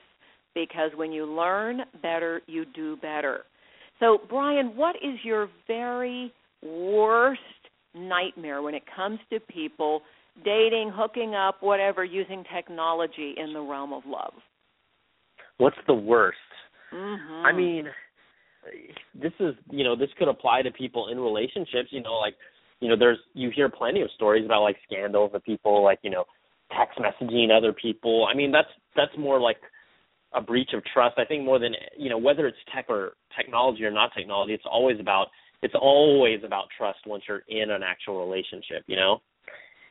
[0.53, 3.43] because when you learn better, you do better.
[4.01, 7.41] So, Brian, what is your very worst
[7.93, 10.01] nightmare when it comes to people
[10.45, 14.33] dating, hooking up, whatever, using technology in the realm of love?
[15.57, 16.37] What's the worst?
[16.93, 17.45] Mm-hmm.
[17.45, 17.85] I mean,
[19.15, 21.89] this is you know this could apply to people in relationships.
[21.91, 22.35] You know, like
[22.79, 26.09] you know, there's you hear plenty of stories about like scandals of people like you
[26.09, 26.25] know
[26.77, 28.27] text messaging other people.
[28.29, 29.57] I mean, that's that's more like
[30.33, 31.17] a breach of trust.
[31.17, 34.53] I think more than you know whether it's tech or technology or not technology.
[34.53, 35.27] It's always about
[35.61, 38.83] it's always about trust once you're in an actual relationship.
[38.87, 39.21] You know.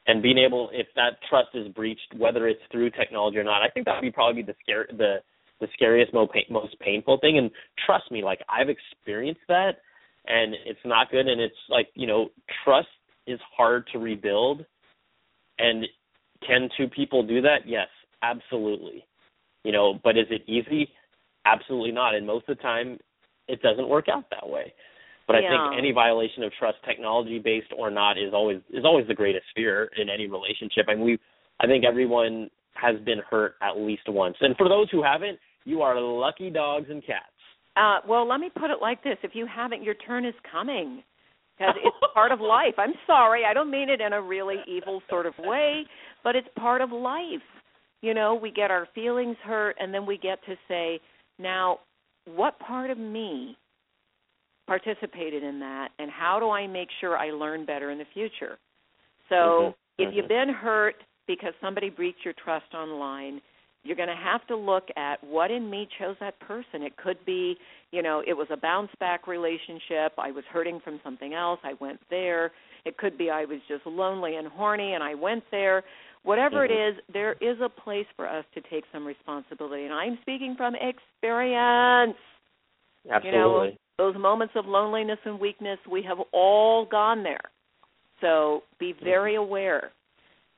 [0.07, 3.69] And being able, if that trust is breached, whether it's through technology or not, I
[3.69, 5.17] think that would be probably the scare, the
[5.61, 7.39] the scariest, most pain, most painful thing.
[7.39, 7.51] And
[7.85, 9.73] trust me, like I've experienced that,
[10.27, 11.29] and it's not good.
[11.29, 12.31] And it's like you know,
[12.65, 12.89] trust
[13.27, 14.65] is hard to rebuild.
[15.59, 15.85] And
[16.47, 17.67] can two people do that?
[17.67, 17.89] Yes,
[18.23, 19.05] absolutely.
[19.65, 20.89] You know, but is it easy?
[21.45, 22.15] Absolutely not.
[22.15, 22.99] And most of the time,
[23.49, 24.73] it doesn't work out that way.
[25.31, 25.63] But I Yeah.
[25.63, 29.47] think any violation of trust, technology based or not, is always is always the greatest
[29.55, 30.87] fear in any relationship.
[30.89, 31.21] I mean, we,
[31.61, 34.37] I think everyone has been hurt at least once.
[34.41, 37.31] And for those who haven't, you are lucky dogs and cats.
[37.77, 41.05] Uh, well, let me put it like this: if you haven't, your turn is coming
[41.57, 42.75] because it's part of life.
[42.77, 45.85] I'm sorry, I don't mean it in a really evil sort of way,
[46.25, 47.47] but it's part of life.
[48.03, 50.99] You know, we get our feelings hurt, and then we get to say,
[51.39, 51.79] now,
[52.25, 53.57] what part of me
[54.71, 58.57] participated in that, and how do I make sure I learn better in the future?
[59.29, 60.29] So, Mhm, if you've mhm.
[60.29, 63.43] been hurt because somebody breached your trust online,
[63.83, 66.85] you're going to have to look at what in me chose that person.
[66.85, 67.59] It could be,
[67.91, 70.13] you know, it was a bounce back relationship.
[70.17, 71.59] I was hurting from something else.
[71.65, 72.53] I went there.
[72.85, 75.83] It could be I was just lonely and horny and I went there.
[76.23, 76.91] Whatever it Mhm.
[76.91, 79.85] is, there is a place for us to take some responsibility.
[79.87, 82.17] And I'm speaking from experience.
[83.11, 83.31] Absolutely.
[83.31, 87.51] You know, those moments of loneliness and weakness, we have all gone there.
[88.23, 89.05] So be mm-hmm.
[89.05, 89.91] very aware.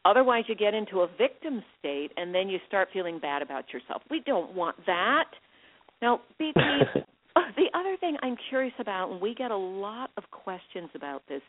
[0.04, 4.02] Otherwise, you get into a victim state and then you start feeling bad about yourself.
[4.08, 5.24] We don't want that.
[6.00, 6.54] Now, BT,
[7.34, 11.42] the other thing I'm curious about, and we get a lot of questions about this,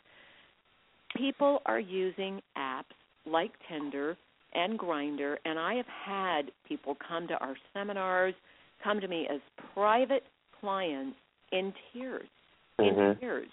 [1.15, 2.85] people are using apps
[3.27, 4.17] like Tinder
[4.55, 8.33] and Grindr, and I have had people come to our seminars,
[8.83, 9.41] come to me as
[9.75, 10.23] private
[10.59, 11.17] clients
[11.53, 12.27] in tears,
[12.79, 13.19] in Mhm.
[13.19, 13.49] tears,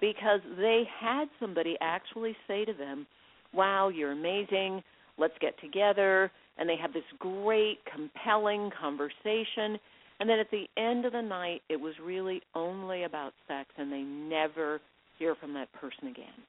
[0.00, 3.06] because they had somebody actually say to them,
[3.52, 4.82] "Wow, you're amazing.
[5.16, 9.78] Let's get together." And they have this great, compelling conversation,
[10.20, 13.92] and then at the end of the night, it was really only about sex, and
[13.92, 14.80] they never
[15.18, 16.46] hear from that person again.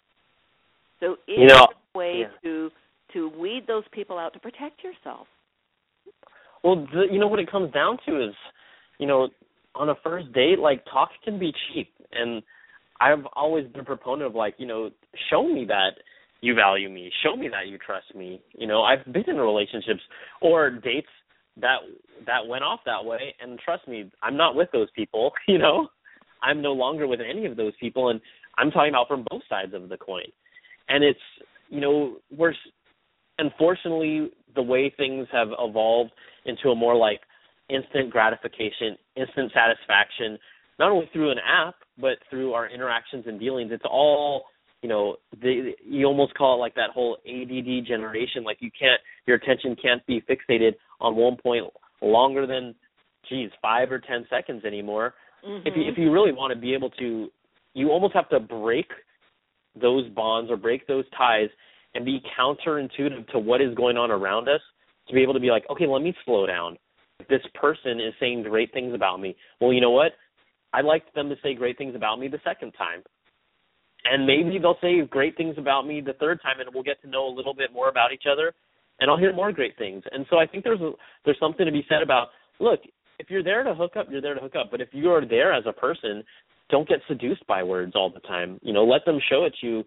[1.00, 2.32] So, is You know, a way yeah.
[2.44, 2.72] to
[3.14, 5.28] to weed those people out to protect yourself?
[6.64, 8.36] Well, the, you know what it comes down to is,
[9.00, 9.30] you know,
[9.78, 12.42] on a first date, like talk can be cheap, and
[13.00, 14.90] I've always been a proponent of like, you know,
[15.30, 15.92] show me that
[16.42, 18.42] you value me, show me that you trust me.
[18.58, 20.02] You know, I've been in relationships
[20.42, 21.08] or dates
[21.60, 21.78] that
[22.26, 25.32] that went off that way, and trust me, I'm not with those people.
[25.48, 25.88] You know,
[26.44, 28.20] I'm no longer with any of those people, and
[28.58, 30.26] I'm talking about from both sides of the coin.
[30.90, 31.20] And it's,
[31.70, 32.54] you know, we're
[33.40, 36.12] unfortunately the way things have evolved
[36.46, 37.22] into a more like
[37.70, 40.38] instant gratification, instant satisfaction,
[40.80, 43.72] not only through an app but through our interactions and dealings.
[43.72, 44.46] It's all
[44.82, 48.44] you know, the, you almost call it like that whole ADD generation.
[48.44, 51.66] Like you can't, your attention can't be fixated on one point
[52.02, 52.76] longer than,
[53.28, 55.16] geez, five or ten seconds anymore.
[55.44, 55.92] If you Mhm.
[55.92, 57.32] if you really want to be able to,
[57.74, 58.92] you almost have to break
[59.76, 61.50] those bonds or break those ties
[61.94, 64.62] and be counterintuitive to what is going on around us
[65.08, 66.78] to be able to be like, okay, let me slow down.
[67.30, 69.36] This person is saying great things about me.
[69.60, 70.14] Well, you know what?
[70.74, 73.02] I'd like them to say great things about me the second time.
[74.06, 74.62] And maybe mm-hmm.
[74.62, 77.34] they'll say great things about me the third time and we'll get to know a
[77.34, 78.54] little bit more about each other
[79.00, 80.04] and I'll hear more great things.
[80.12, 80.92] And so I think there's a,
[81.26, 82.80] there's something to be said about look,
[83.20, 84.70] if you're there to hook up, you're there to hook up.
[84.72, 86.24] But if you are there as a person,
[86.70, 88.60] don't get seduced by words all the time.
[88.62, 89.84] You know, let them show it to you.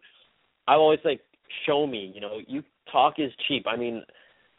[0.66, 1.20] I always like
[1.66, 2.12] show me.
[2.14, 3.66] You know, you talk is cheap.
[3.68, 4.02] I mean,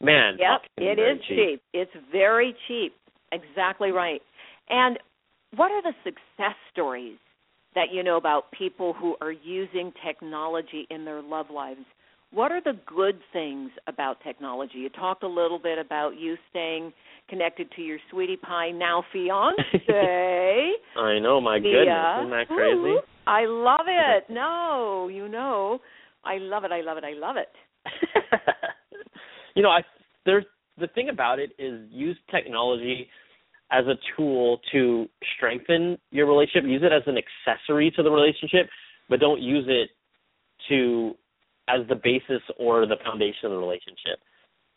[0.02, 1.62] Man, Yep, it is cheap.
[1.74, 2.94] It's very cheap.
[3.32, 4.22] Exactly right.
[4.70, 4.98] And
[5.56, 7.18] what are the success stories
[7.76, 11.82] that you know about people who are using technology in their love lives?
[12.34, 14.78] What are the good things about technology?
[14.78, 16.94] You talked a little bit about you staying
[17.30, 19.58] connected to your sweetie pie now fiance.
[20.98, 21.88] I know, my goodness,
[22.20, 22.78] isn't that crazy?
[22.78, 24.26] Ooh, I love it.
[24.30, 25.80] No, you know,
[26.24, 26.72] I love it.
[26.72, 27.04] I love it.
[27.04, 27.50] I love it.
[29.56, 29.82] you know, I
[30.26, 30.46] there's
[30.78, 33.10] the thing about it is use technology
[33.72, 36.70] as a tool to strengthen your relationship.
[36.70, 38.70] Use it as an accessory to the relationship,
[39.10, 39.90] but don't use it
[40.70, 41.16] to
[41.70, 44.20] as the basis or the foundation of the relationship.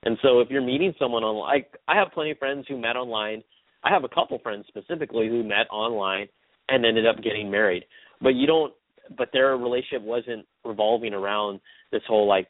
[0.04, 2.96] And so if you're meeting someone on like I have plenty of friends who met
[2.96, 3.42] online.
[3.82, 6.28] I have a couple friends specifically who met online
[6.68, 7.84] and ended up getting married.
[8.20, 8.72] But you don't
[9.18, 11.60] but their relationship wasn't revolving around
[11.92, 12.48] this whole like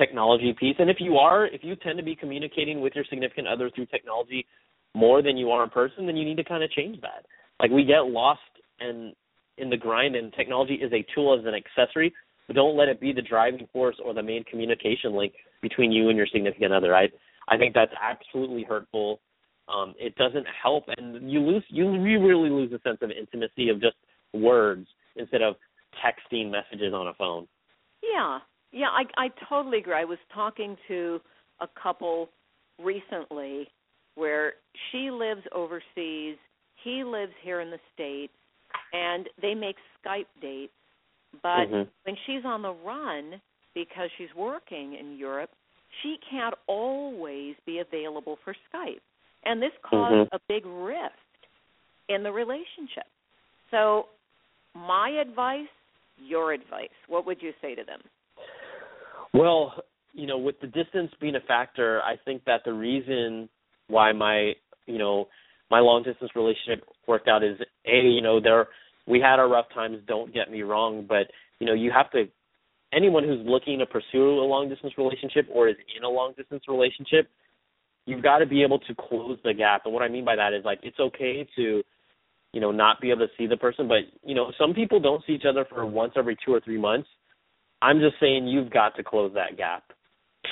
[0.00, 0.76] technology piece.
[0.78, 3.86] And if you are, if you tend to be communicating with your significant other through
[3.86, 4.46] technology
[4.94, 7.26] more than you are in person, then you need to kind of change that.
[7.60, 8.40] Like we get lost
[8.80, 9.14] and
[9.58, 12.12] in the grind and technology is a tool as an accessory,
[12.46, 16.08] but don't let it be the driving force or the main communication link between you
[16.08, 16.94] and your significant other.
[16.96, 17.08] I
[17.48, 19.20] I think that's absolutely hurtful.
[19.68, 23.68] Um, it doesn't help, and you lose you you really lose a sense of intimacy
[23.68, 23.96] of just
[24.32, 24.86] words
[25.16, 25.56] instead of
[26.02, 27.46] texting messages on a phone.
[28.02, 28.38] Yeah,
[28.72, 29.94] yeah, I I totally agree.
[29.94, 31.20] I was talking to
[31.60, 32.28] a couple
[32.78, 33.68] recently
[34.14, 34.54] where
[34.90, 36.36] she lives overseas,
[36.82, 38.32] he lives here in the states,
[38.92, 40.72] and they make Skype dates.
[41.42, 41.88] But Mhm.
[42.04, 43.40] when she's on the run
[43.74, 45.50] because she's working in Europe,
[46.02, 49.00] she can't always be available for Skype.
[49.44, 50.28] And this caused Mhm.
[50.32, 51.14] a big rift
[52.08, 53.06] in the relationship.
[53.70, 54.08] So,
[54.74, 55.68] my advice,
[56.18, 58.02] your advice, what would you say to them?
[59.32, 59.74] Well,
[60.12, 63.48] you know, with the distance being a factor, I think that the reason
[63.88, 64.52] why my,
[64.86, 65.28] you know,
[65.70, 68.68] my long distance relationship worked out is a, you know, there
[69.06, 72.24] we had our rough times, don't get me wrong, but you know, you have to
[72.92, 76.64] anyone who's looking to pursue a long distance relationship or is in a long distance
[76.68, 77.28] relationship,
[78.06, 79.82] you've got to be able to close the gap.
[79.84, 81.82] And what I mean by that is like it's okay to
[82.52, 85.22] you know, not be able to see the person, but you know, some people don't
[85.26, 87.08] see each other for once every 2 or 3 months.
[87.82, 89.84] I'm just saying you've got to close that gap.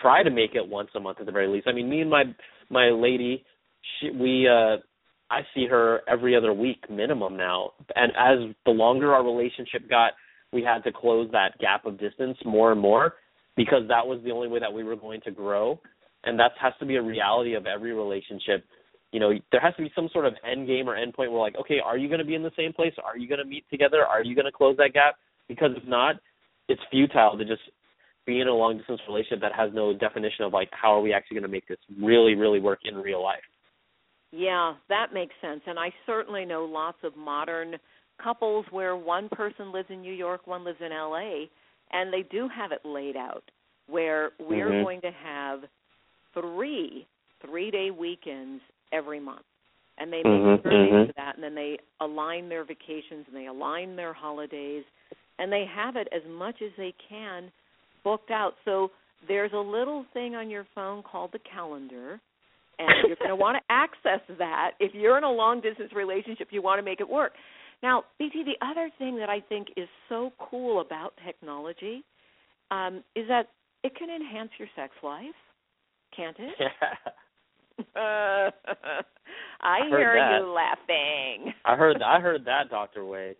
[0.03, 1.67] Try to make it once a month at the very least.
[1.69, 2.25] I mean, me and my
[2.71, 3.45] my lady,
[4.01, 4.77] she, we uh
[5.31, 7.73] I see her every other week minimum now.
[7.95, 10.12] And as the longer our relationship got,
[10.53, 13.14] we had to close that gap of distance more and more
[13.57, 15.79] because that was the only way that we were going to grow.
[16.25, 18.64] And that has to be a reality of every relationship.
[19.12, 21.41] You know, there has to be some sort of end game or end point where
[21.41, 22.93] like, okay, are you going to be in the same place?
[23.05, 24.05] Are you going to meet together?
[24.05, 25.17] Are you going to close that gap?
[25.47, 26.17] Because if not,
[26.69, 27.63] it's futile to just
[28.27, 31.13] be in a long distance relationship that has no definition of like how are we
[31.13, 33.41] actually going to make this really really work in real life.
[34.33, 35.63] Yeah, that makes sense.
[35.67, 37.77] And I certainly know lots of modern
[38.23, 41.47] couples where one person lives in New York, one lives in LA,
[41.93, 43.45] and they do have it laid out
[43.87, 44.83] where we're Mhm.
[44.83, 45.61] going to have
[46.35, 47.07] three
[47.41, 49.47] three day weekends every month.
[49.97, 51.07] And they make Mhm, they mhm.
[51.07, 54.85] do that and then they align their vacations and they align their holidays
[55.38, 57.51] and they have it as much as they can
[58.05, 58.55] booked out.
[58.64, 58.90] So
[59.27, 62.20] there's a little thing on your phone called the calendar
[62.79, 64.72] and you're going to want to access that.
[64.81, 67.33] If you're in a long distance relationship, you want to make it work.
[67.83, 72.05] Now, BT, the other thing that I think is so cool about technology
[72.70, 73.48] um, is that
[73.85, 75.27] it can enhance your sex life,
[76.14, 76.55] can't it?
[77.94, 78.51] Yeah.
[79.61, 80.40] I, heard hear that.
[80.40, 81.53] you laughing.
[81.64, 83.37] I heard I heard that, Doctor Wade.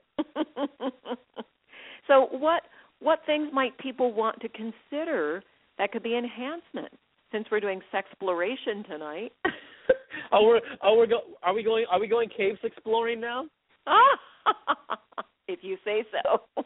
[2.09, 2.63] So, what
[3.01, 5.43] what things might people want to consider
[5.79, 6.93] that could be enhancement?
[7.31, 9.33] Since we're doing sexploration tonight.
[10.33, 13.45] oh, we're oh we're go are we going are we going caves exploring now?
[15.49, 16.41] if you say so.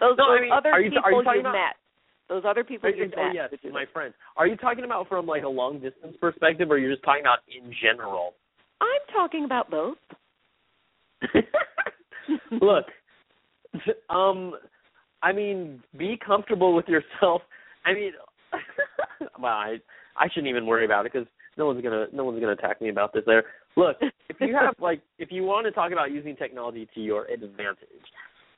[0.00, 1.76] those, No, I mean, other are you- people are you you about- met.
[2.28, 3.34] Those other people you oh met.
[3.34, 4.14] yes, to do my friends.
[4.36, 7.40] Are you talking about from like a long distance perspective, or you're just talking about
[7.48, 8.34] in general?
[8.80, 9.96] I'm talking about both.
[12.52, 12.84] Look,
[14.10, 14.54] um,
[15.22, 17.42] I mean, be comfortable with yourself.
[17.84, 18.12] I mean,
[19.40, 19.76] well, I
[20.16, 22.88] I shouldn't even worry about it because no one's gonna no one's gonna attack me
[22.88, 23.22] about this.
[23.26, 23.44] There.
[23.76, 23.96] Look,
[24.28, 27.76] if you have like if you want to talk about using technology to your advantage,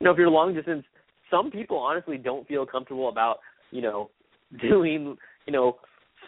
[0.01, 0.85] you know, if you're long distance,
[1.31, 3.39] some people honestly don't feel comfortable about
[3.71, 4.11] you know
[4.61, 5.77] doing you know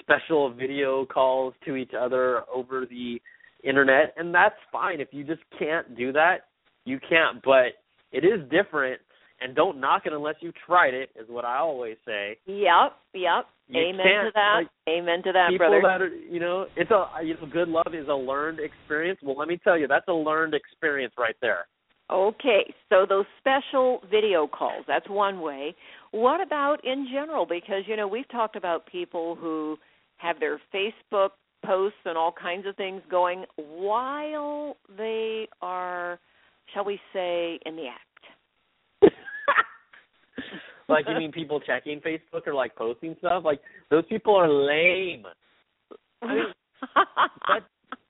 [0.01, 3.21] special video calls to each other over the
[3.63, 5.01] internet, and that's fine.
[5.01, 6.47] If you just can't do that,
[6.85, 7.43] you can't.
[7.43, 7.84] But
[8.15, 9.01] it is different
[9.41, 12.39] and don't knock it unless you've tried it is what I always say.
[12.47, 13.47] Yep, yep.
[13.69, 13.97] You Amen
[14.27, 14.55] to that.
[14.59, 15.83] like, Amen to that, People brother.
[15.83, 19.19] that are, you know, it's a you know, good love is a learned experience.
[19.23, 21.67] Well, let me tell you, that's a learned experience right there.
[22.11, 25.75] Okay, so those special video calls, that's one way.
[26.11, 27.47] What about in general?
[27.47, 29.79] Because, you know, we've talked about people who
[30.19, 31.31] have their Facebook
[31.65, 36.19] posts and all kinds of things going while they are,
[36.75, 39.13] shall we say, in the act.
[40.89, 43.45] like you mean people checking Facebook or like posting stuff?
[43.45, 43.61] Like
[43.91, 45.25] those people are lame.
[46.21, 46.45] I mean,
[47.49, 47.61] that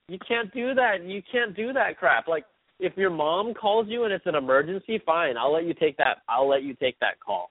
[0.08, 1.04] you can't do that.
[1.04, 2.26] You can't do that crap.
[2.26, 2.44] Like
[2.80, 5.36] if your mom calls you and it's an emergency, fine.
[5.36, 6.18] I'll let you take that.
[6.28, 7.50] I'll let you take that call.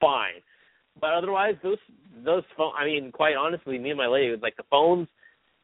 [0.00, 0.42] Fine.
[1.00, 1.78] But otherwise, those
[2.24, 2.72] those phone.
[2.78, 5.08] I mean, quite honestly, me and my lady, like the phones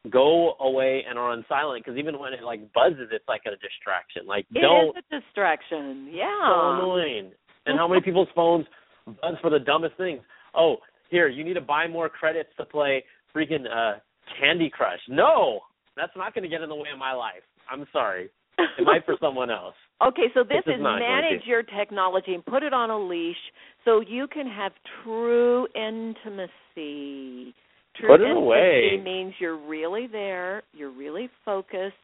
[0.09, 3.51] go away and are on silent because even when it like buzzes, it's like a
[3.57, 4.25] distraction.
[4.27, 6.09] Like It don't is a distraction.
[6.11, 6.27] Yeah.
[6.47, 7.31] so annoying.
[7.65, 8.65] And how many people's phones
[9.05, 10.21] buzz for the dumbest things?
[10.55, 10.77] Oh,
[11.09, 13.03] here, you need to buy more credits to play
[13.35, 13.99] freaking uh
[14.39, 14.99] Candy Crush.
[15.07, 15.61] No,
[15.95, 17.43] that's not going to get in the way of my life.
[17.71, 18.29] I'm sorry.
[18.57, 19.75] It might for someone else.
[19.99, 23.35] Okay, so this This is is manage your technology and put it on a leash
[23.83, 24.71] so you can have
[25.03, 27.55] true intimacy.
[27.99, 29.01] True Put it away.
[29.03, 31.95] means you're really there, you're really focused,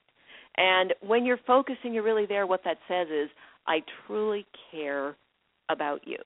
[0.57, 3.29] and when you're focused and you're really there, what that says is,
[3.67, 5.15] I truly care
[5.69, 6.17] about you.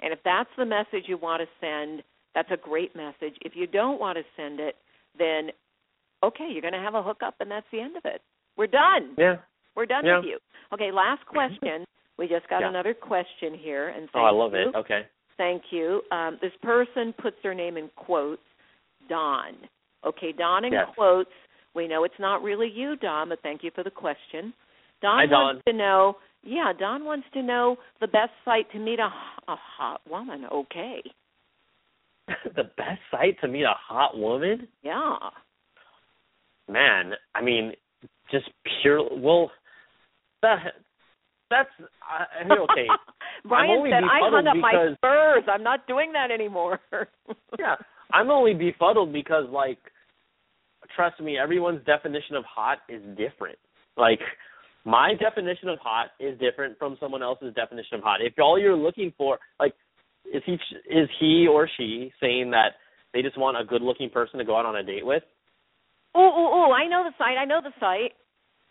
[0.00, 2.02] And if that's the message you want to send,
[2.34, 3.36] that's a great message.
[3.42, 4.76] If you don't want to send it,
[5.18, 5.50] then
[6.22, 8.20] okay, you're going to have a hookup and that's the end of it.
[8.56, 9.14] We're done.
[9.18, 9.36] Yeah.
[9.76, 10.16] We're done Yeah.
[10.18, 10.38] with you.
[10.72, 11.84] Okay, last question.
[12.16, 12.68] We just got Yeah.
[12.68, 14.68] another question here, and Oh, I love you.
[14.68, 14.74] it.
[14.74, 15.06] Okay.
[15.36, 16.02] Thank you.
[16.12, 18.42] Um, this person puts their name in quotes.
[19.08, 19.54] Don.
[20.04, 20.88] Okay, Don in Yes.
[20.94, 21.30] quotes.
[21.74, 24.52] We know it's not really you, Don, but thank you for the question.
[25.00, 25.74] Don Hi, wants Don.
[25.74, 26.16] to know.
[26.42, 29.10] Yeah, Don wants to know the best site to meet a,
[29.48, 30.44] a hot woman.
[30.50, 31.02] Okay.
[32.56, 34.68] the best site to meet a hot woman?
[34.82, 35.16] Yeah.
[36.68, 37.72] Man, I mean,
[38.30, 38.48] just
[38.82, 39.06] pure.
[39.10, 39.50] Well,
[40.42, 40.58] that
[41.50, 41.68] that's
[42.02, 42.86] I, okay.
[43.48, 45.44] Brian said, "I hung up my spurs.
[45.52, 46.80] I'm not doing that anymore."
[47.58, 47.76] yeah,
[48.12, 49.78] I'm only befuddled because, like,
[50.94, 53.58] trust me, everyone's definition of hot is different.
[53.96, 54.20] Like,
[54.84, 58.20] my definition of hot is different from someone else's definition of hot.
[58.20, 59.72] If all you're looking for, like,
[60.32, 60.54] is he
[60.90, 62.72] is he or she saying that
[63.12, 65.22] they just want a good-looking person to go out on a date with?
[66.16, 66.72] Ooh, ooh, ooh!
[66.72, 67.36] I know the site.
[67.38, 68.12] I know the site.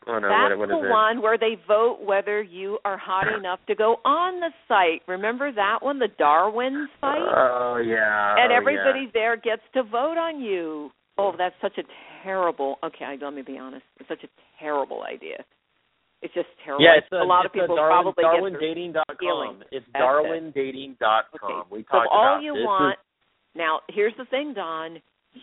[0.08, 0.92] Oh no, That's what, what the it?
[0.92, 5.02] one where they vote whether you are hot enough to go on the site.
[5.08, 7.20] Remember that one, the Darwin site?
[7.22, 8.36] Oh yeah.
[8.38, 10.90] and oh, everybody there gets to vote on you.
[11.18, 11.84] Oh, that's such a
[12.24, 12.78] terrible.
[12.84, 13.84] Okay, I- let me be honest.
[14.00, 14.30] It's such a
[14.60, 15.44] terrible idea.
[16.22, 16.84] It's just terrible.
[16.86, 19.18] Yeah, it's a, lot of it's a people Darwin, probably get their DarwinDating.com.
[19.20, 19.64] feelings.
[19.72, 20.54] It's That's it.
[20.56, 21.52] DarwinDating.com.
[21.62, 21.70] Okay.
[21.70, 23.06] We So talked all about you this want is-
[23.56, 24.98] now, here's the thing, Don.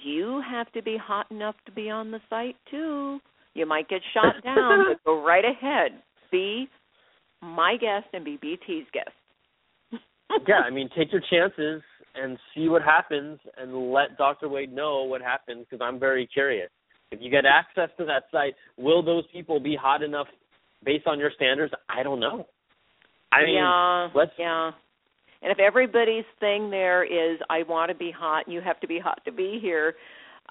[0.05, 3.21] You have to be hot enough to be on the site too.
[3.55, 6.03] You might get shot down, but go right ahead.
[6.31, 6.69] Be
[7.43, 9.11] my guest and be BT's guest.
[10.49, 11.83] yeah, I mean, take your chances
[12.15, 14.49] and see what happens, and let Dr.
[14.49, 16.71] Wade know what happens because I'm very curious.
[17.11, 20.27] If you get access to that site, will those people be hot enough
[20.85, 21.73] based on your standards?
[21.89, 22.47] I don't know.
[23.33, 24.71] I mean, yeah, let's yeah.
[25.43, 28.87] And if everybody's thing there is I want to be hot and you have to
[28.87, 29.95] be hot to be here,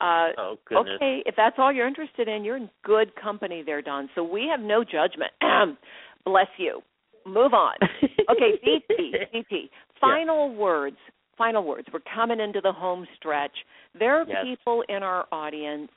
[0.01, 0.95] uh oh goodness.
[0.95, 4.09] okay, if that's all you're interested in, you're in good company there, Don.
[4.15, 5.31] So we have no judgment.
[6.25, 6.81] Bless you.
[7.25, 7.75] Move on.
[8.29, 9.71] Okay, BT, BT.
[9.99, 10.97] Final words.
[11.35, 11.87] Final words.
[11.91, 13.51] We're coming into the home stretch.
[13.97, 14.43] There are Yes.
[14.43, 15.89] people in our audience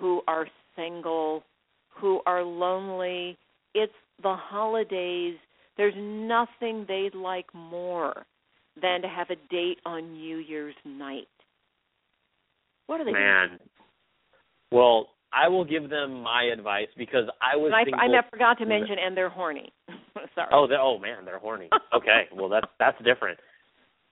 [0.00, 1.42] who are single,
[1.90, 3.36] who are lonely.
[3.74, 3.92] It's
[4.22, 5.36] the holidays.
[5.76, 8.24] There's nothing they'd like more
[8.80, 11.28] than to have a date on New Year's night.
[12.86, 13.58] What are they Man.
[14.70, 18.00] Well, I will give them my advice because I was I, single.
[18.00, 19.72] I never forgot to mention, and they're horny.
[20.34, 20.48] Sorry.
[20.52, 21.68] Oh, they're, oh man, they're horny.
[21.94, 23.38] Okay, well that's that's different.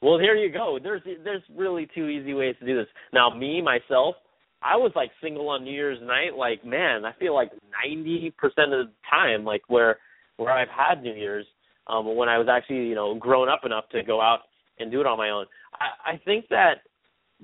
[0.02, 0.78] Well, here you go.
[0.82, 2.88] There's there's really two easy ways to do this.
[3.12, 4.16] Now, me myself,
[4.62, 6.36] I was like single on New Year's night.
[6.36, 7.52] Like, man, I feel like
[7.82, 9.98] ninety percent of the time, like where
[10.36, 11.46] where I've had New Year's,
[11.86, 14.40] um, when I was actually you know grown up enough to go out
[14.78, 15.46] and do it on my own.
[15.74, 16.82] I, I think that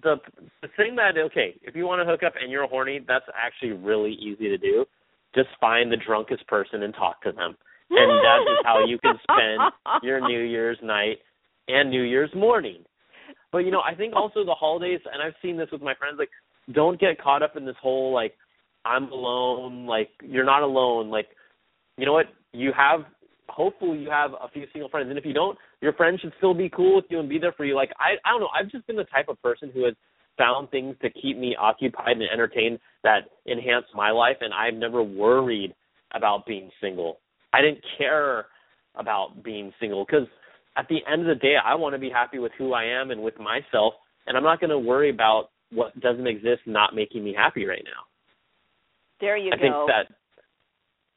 [0.03, 0.17] the
[0.63, 3.73] the thing that okay, if you want to hook up and you're horny, that's actually
[3.73, 4.85] really easy to do.
[5.35, 7.57] Just find the drunkest person and talk to them
[7.91, 11.19] and that is how you can spend your New Year's night
[11.69, 12.85] and New Year's morning.
[13.53, 16.17] But you know, I think also the holidays, and I've seen this with my friends,
[16.19, 16.31] like
[16.73, 18.35] don't get caught up in this whole like
[18.85, 21.11] I'm alone, like you're not alone.
[21.11, 21.29] Like
[21.97, 23.01] you know what, you have
[23.51, 26.55] hopefully you have a few single friends, and if you don't, your friends should still
[26.55, 27.75] be cool with you and be there for you.
[27.75, 28.49] Like I, I don't know.
[28.55, 29.95] I've just been the type of person who has
[30.39, 33.21] found things to keep me occupied and entertained that
[33.51, 35.75] enhance my life, and I've never worried
[36.15, 37.19] about being single.
[37.53, 38.47] I didn't care
[38.97, 40.27] about being single because
[40.77, 43.11] at the end of the day, I want to be happy with who I am
[43.11, 43.95] and with myself,
[44.27, 47.83] and I'm not going to worry about what doesn't exist not making me happy right
[47.85, 48.05] now.
[49.21, 49.59] There you I go.
[49.59, 50.17] I think that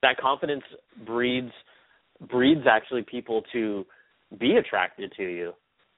[0.01, 0.63] that confidence
[1.05, 1.51] breeds
[2.29, 3.85] breeds actually people to
[4.39, 5.53] be attracted to you.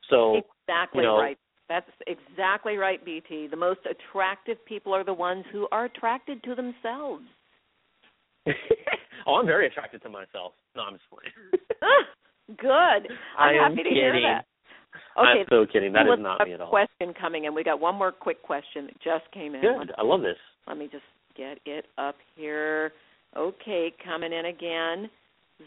[0.09, 1.37] So exactly you know, right.
[1.67, 3.47] That's exactly right, BT.
[3.47, 7.23] The most attractive people are the ones who are attracted to themselves.
[9.25, 10.53] oh, I'm very attracted to myself.
[10.75, 11.33] No, I'm just playing.
[12.57, 13.11] Good.
[13.39, 14.45] I'm happy to hear that.
[15.17, 15.91] Okay, I'm so kidding.
[15.93, 16.69] That is not me at a all.
[16.69, 17.55] question coming in.
[17.55, 19.61] We got one more quick question that just came in.
[19.61, 19.91] Good.
[19.97, 20.37] I love this.
[20.67, 21.03] Let me just
[21.35, 22.91] get it up here.
[23.35, 25.09] Okay, coming in again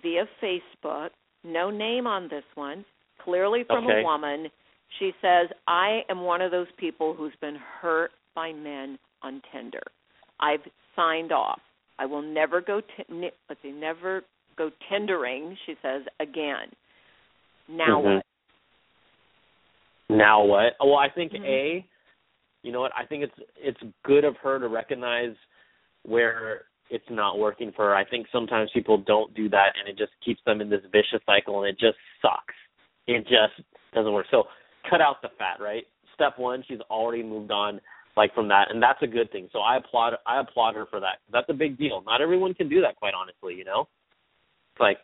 [0.02, 1.10] via Facebook.
[1.44, 2.84] No name on this one.
[3.24, 4.00] Clearly from Okay.
[4.00, 4.50] a woman.
[4.98, 9.82] She says, I am one of those people who's been hurt by men on Tinder.
[10.40, 10.62] I've
[10.96, 11.60] signed off.
[11.98, 14.22] I will never go, t- n- let's see, never
[14.56, 16.72] go tendering, she says, again.
[17.68, 18.14] Now Mhm.
[18.14, 18.26] what?
[20.08, 20.76] Now what?
[20.80, 21.44] Well, I think Mhm.
[21.44, 21.84] a,
[22.62, 22.96] you know what?
[22.96, 25.36] I think it's it's good of her to recognize
[26.02, 27.94] where it's not working for her.
[27.94, 31.24] I think sometimes people don't do that, and it just keeps them in this vicious
[31.26, 32.54] cycle, and it just sucks.
[33.06, 34.26] It just doesn't work.
[34.30, 34.44] So
[34.88, 35.84] cut out the fat, right?
[36.14, 37.80] Step one, she's already moved on
[38.16, 39.48] like from that, and that's a good thing.
[39.52, 41.18] So I applaud I applaud her for that.
[41.32, 42.02] That's a big deal.
[42.04, 43.54] Not everyone can do that, quite honestly.
[43.54, 43.88] You know,
[44.72, 44.98] it's like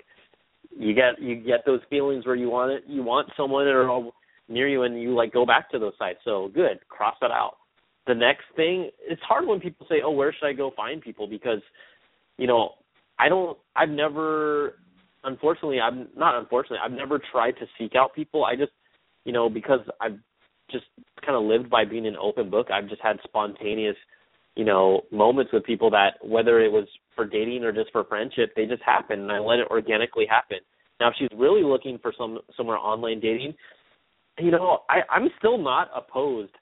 [0.77, 4.11] you get you get those feelings where you want it, you want someone or
[4.49, 6.19] near you, and you like go back to those sites.
[6.25, 7.57] So good, cross that out.
[8.07, 11.27] The next thing, it's hard when people say, "Oh, where should I go find people?"
[11.27, 11.61] Because,
[12.37, 12.75] you know,
[13.19, 13.57] I don't.
[13.77, 14.79] I've never,
[15.25, 16.79] unfortunately, I'm not unfortunately.
[16.85, 18.45] I've never tried to seek out people.
[18.45, 18.73] I just,
[19.25, 20.19] you know, because I've
[20.71, 20.85] just
[21.25, 22.71] kind of lived by being an open book.
[22.71, 23.97] I've just had spontaneous,
[24.55, 28.53] you know, moments with people that whether it was for dating or just for friendship,
[28.55, 30.59] they just happen, and I let it organically happen.
[31.01, 33.55] Now, if she's really looking for some somewhere online dating,
[34.39, 36.53] you know, I, I'm still not opposed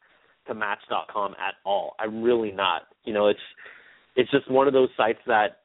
[0.47, 1.95] to Match.com at all.
[1.99, 2.82] I'm really not.
[3.05, 3.40] You know, it's
[4.16, 5.59] it's just one of those sites that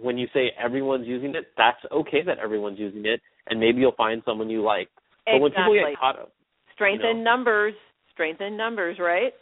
[0.00, 3.92] when you say everyone's using it, that's okay that everyone's using it, and maybe you'll
[3.92, 4.88] find someone you like.
[5.26, 6.32] But when people get caught up,
[6.74, 7.74] Strength you in numbers.
[8.12, 9.32] Strength in numbers, right?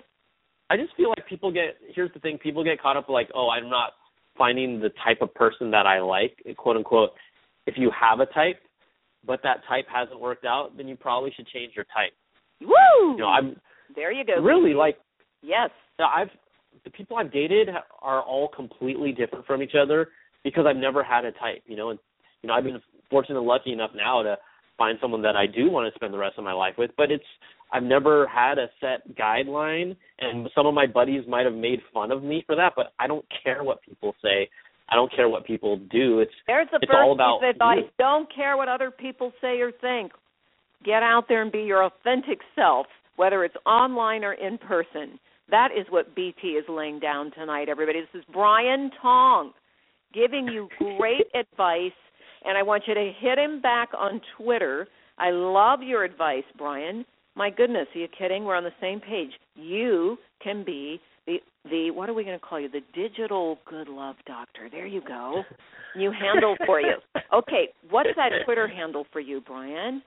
[0.69, 1.77] I just feel like people get.
[1.95, 3.93] Here's the thing: people get caught up like, oh, I'm not
[4.37, 7.11] finding the type of person that I like, quote unquote.
[7.67, 8.61] If you have a type,
[9.27, 12.13] but that type hasn't worked out, then you probably should change your type.
[12.61, 13.13] Woo!
[13.13, 13.57] You know, I'm
[13.95, 14.41] there you go.
[14.41, 14.79] really BT.
[14.79, 14.97] like
[15.43, 15.71] Yes.
[15.99, 16.29] I've
[16.85, 17.69] the people I've dated
[18.01, 20.09] are all completely different from each other
[20.45, 21.91] because I've never had a type, you know.
[21.91, 21.99] And
[22.43, 22.81] you know, I've been
[23.11, 24.37] fortunate and lucky enough now to
[24.79, 27.11] find someone that I do want to spend the rest of my life with, but
[27.11, 27.25] it's
[27.73, 32.11] I've never had a set guideline and some of my buddies might have made fun
[32.11, 34.49] of me for that, but I don't care what people say.
[34.89, 36.21] I don't care what people do.
[36.21, 37.85] It's There's the It's all about advice.
[37.99, 40.13] Don't care what other people say or think.
[40.85, 42.87] Get out there and be your authentic self,
[43.17, 45.19] whether it's online or in person.
[45.51, 48.01] That is what BT is laying down tonight, everybody.
[48.01, 49.53] This is Brian Tong
[50.15, 51.93] giving you great advice,
[52.45, 54.87] and I want you to hit him back on Twitter.
[55.19, 57.05] I love your advice, Brian.
[57.35, 58.45] My goodness, are you kidding?
[58.45, 59.31] We're on the same page.
[59.55, 61.37] You can be the
[61.71, 62.69] the what are we going to call you?
[62.69, 64.69] The digital good love doctor.
[64.71, 65.43] There you go.
[65.97, 66.95] New handle for you.
[67.33, 70.03] Okay, what's that Twitter handle for you, Brian?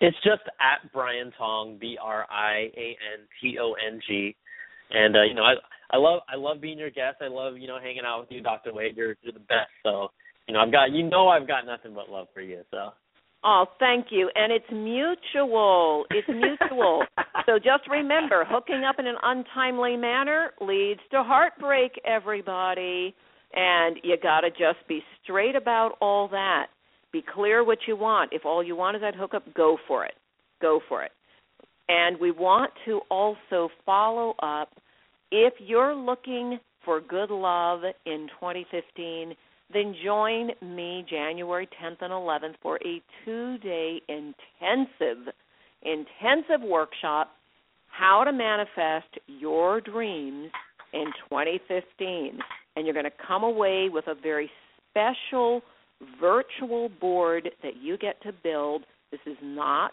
[0.00, 4.34] It's just at Brian Tong, B R I A N T O N G,
[4.90, 5.54] and uh, you know I
[5.90, 7.16] I love I love being your guest.
[7.20, 8.96] I love you know hanging out with you, Doctor Wade.
[8.96, 9.70] You're you're the best.
[9.82, 10.08] So
[10.48, 12.62] you know I've got you know I've got nothing but love for you.
[12.70, 12.90] So
[13.42, 14.30] Oh, thank you.
[14.34, 16.04] And it's mutual.
[16.10, 17.04] It's mutual.
[17.46, 23.14] so just remember, hooking up in an untimely manner leads to heartbreak, everybody.
[23.54, 26.66] And you got to just be straight about all that.
[27.12, 28.32] Be clear what you want.
[28.32, 30.14] If all you want is that hookup, go for it.
[30.60, 31.12] Go for it.
[31.88, 34.68] And we want to also follow up
[35.32, 39.34] if you're looking for good love in 2015
[39.72, 45.32] then join me January 10th and 11th for a two-day intensive
[45.82, 47.30] intensive workshop
[47.90, 50.50] how to manifest your dreams
[50.92, 52.38] in 2015
[52.76, 54.50] and you're going to come away with a very
[54.90, 55.62] special
[56.20, 59.92] virtual board that you get to build this is not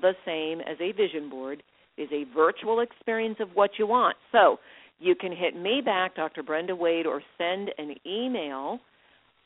[0.00, 1.62] the same as a vision board
[1.96, 4.58] it is a virtual experience of what you want so
[5.00, 8.78] you can hit me back dr brenda wade or send an email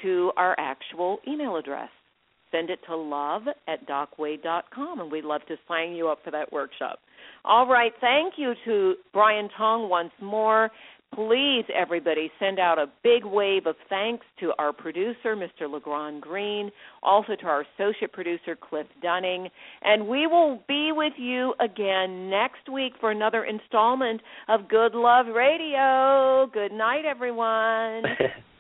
[0.03, 1.89] to our actual email address.
[2.51, 6.53] send it to love at docwade.com, and we'd love to sign you up for that
[6.53, 6.99] workshop.
[7.47, 10.71] All right, thank you to Brian Tong once more.
[11.15, 15.71] Please, everybody, send out a big wave of thanks to our producer, Mr.
[15.71, 16.71] LeGrand Green,
[17.03, 19.49] also to our associate producer, Cliff Dunning.
[19.83, 25.27] And we will be with you again next week for another installment of Good Love
[25.27, 26.47] Radio.
[26.53, 28.05] Good night, everyone.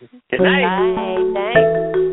[0.30, 0.94] Good night.
[0.94, 1.53] Bye.
[1.55, 2.11] Thanks.